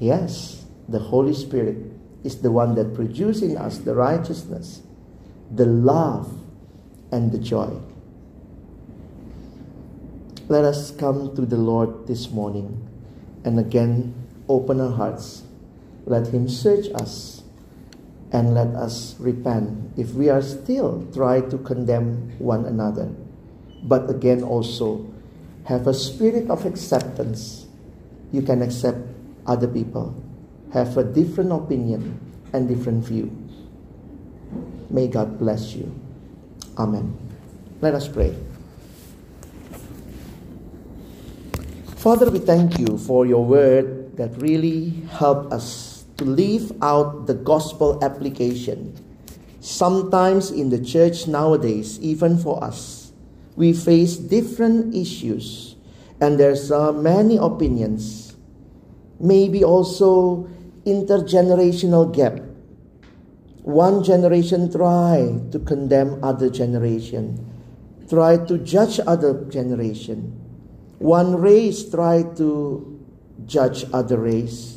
Yes, 0.00 0.64
the 0.88 0.98
Holy 0.98 1.34
Spirit 1.34 1.76
is 2.24 2.40
the 2.40 2.50
one 2.50 2.74
that 2.74 2.94
produces 2.94 3.42
in 3.42 3.56
us 3.56 3.78
the 3.78 3.94
righteousness, 3.94 4.82
the 5.54 5.66
love, 5.66 6.32
and 7.12 7.30
the 7.30 7.38
joy. 7.38 7.70
Let 10.48 10.64
us 10.64 10.90
come 10.90 11.34
to 11.36 11.46
the 11.46 11.56
Lord 11.56 12.06
this 12.06 12.30
morning 12.30 12.88
and 13.44 13.58
again 13.58 14.14
open 14.48 14.80
our 14.80 14.90
hearts. 14.90 15.43
Let 16.06 16.28
Him 16.28 16.48
search 16.48 16.86
us 16.94 17.42
and 18.32 18.54
let 18.54 18.68
us 18.74 19.16
repent 19.18 19.92
if 19.96 20.12
we 20.14 20.28
are 20.28 20.42
still 20.42 21.06
trying 21.14 21.50
to 21.50 21.58
condemn 21.58 22.32
one 22.38 22.66
another. 22.66 23.08
But 23.82 24.10
again, 24.10 24.42
also 24.42 25.06
have 25.64 25.86
a 25.86 25.94
spirit 25.94 26.50
of 26.50 26.66
acceptance. 26.66 27.66
You 28.32 28.42
can 28.42 28.62
accept 28.62 28.98
other 29.46 29.68
people 29.68 30.14
have 30.74 30.98
a 30.98 31.04
different 31.04 31.52
opinion 31.52 32.18
and 32.52 32.66
different 32.66 33.06
view. 33.06 33.30
May 34.90 35.06
God 35.06 35.38
bless 35.38 35.72
you. 35.72 35.94
Amen. 36.76 37.16
Let 37.80 37.94
us 37.94 38.08
pray. 38.08 38.34
Father, 41.94 42.28
we 42.28 42.40
thank 42.40 42.78
you 42.80 42.98
for 42.98 43.24
your 43.24 43.44
word 43.44 44.16
that 44.16 44.34
really 44.42 44.90
helped 45.14 45.52
us 45.52 45.93
to 46.16 46.24
live 46.24 46.72
out 46.82 47.26
the 47.26 47.34
gospel 47.34 48.02
application. 48.02 48.94
Sometimes 49.60 50.50
in 50.50 50.70
the 50.70 50.82
church 50.82 51.26
nowadays, 51.26 51.98
even 52.00 52.38
for 52.38 52.62
us, 52.62 53.12
we 53.56 53.72
face 53.72 54.16
different 54.16 54.94
issues 54.94 55.74
and 56.20 56.38
there's 56.38 56.70
uh, 56.70 56.92
many 56.92 57.36
opinions. 57.36 58.36
Maybe 59.20 59.64
also 59.64 60.48
intergenerational 60.84 62.14
gap. 62.14 62.40
One 63.62 64.04
generation 64.04 64.70
try 64.70 65.40
to 65.50 65.58
condemn 65.58 66.22
other 66.22 66.50
generation, 66.50 67.40
try 68.10 68.36
to 68.36 68.58
judge 68.58 69.00
other 69.06 69.44
generation. 69.48 70.40
One 70.98 71.36
race 71.36 71.88
try 71.88 72.22
to 72.36 73.00
judge 73.46 73.86
other 73.92 74.18
race. 74.18 74.73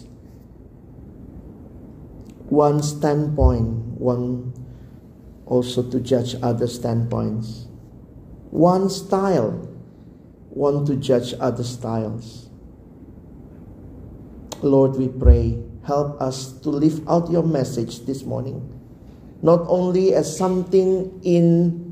One 2.49 2.81
standpoint, 2.81 3.99
one 3.99 4.53
also 5.45 5.83
to 5.91 5.99
judge 5.99 6.35
other 6.41 6.67
standpoints. 6.67 7.67
One 8.51 8.89
style, 8.89 9.67
one 10.49 10.85
to 10.85 10.95
judge 10.95 11.33
other 11.39 11.63
styles. 11.63 12.49
Lord, 14.61 14.95
we 14.95 15.07
pray, 15.07 15.61
help 15.85 16.21
us 16.21 16.53
to 16.61 16.69
live 16.69 17.07
out 17.07 17.29
your 17.29 17.43
message 17.43 18.05
this 18.05 18.23
morning, 18.23 18.63
not 19.41 19.61
only 19.67 20.13
as 20.13 20.25
something 20.31 21.19
in 21.23 21.83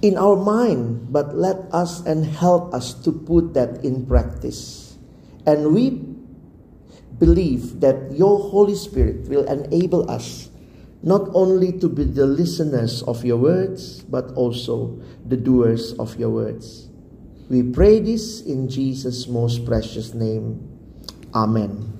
in 0.00 0.16
our 0.16 0.36
mind, 0.36 1.12
but 1.12 1.34
let 1.34 1.56
us 1.72 2.00
and 2.06 2.24
help 2.24 2.72
us 2.72 2.94
to 3.02 3.10
put 3.10 3.54
that 3.54 3.84
in 3.84 4.06
practice. 4.06 4.96
And 5.44 5.74
we 5.74 6.17
believe 7.18 7.80
that 7.80 8.12
your 8.12 8.38
Holy 8.38 8.74
Spirit 8.74 9.28
will 9.28 9.44
enable 9.44 10.08
us 10.10 10.50
not 11.02 11.28
only 11.34 11.72
to 11.78 11.88
be 11.88 12.04
the 12.04 12.26
listeners 12.26 13.02
of 13.04 13.24
your 13.24 13.36
words, 13.36 14.02
but 14.02 14.32
also 14.34 14.98
the 15.26 15.36
doers 15.36 15.92
of 15.94 16.18
your 16.18 16.30
words. 16.30 16.88
We 17.48 17.62
pray 17.62 18.00
this 18.00 18.42
in 18.42 18.68
Jesus' 18.68 19.26
most 19.26 19.64
precious 19.64 20.12
name. 20.12 20.58
Amen. 21.34 21.97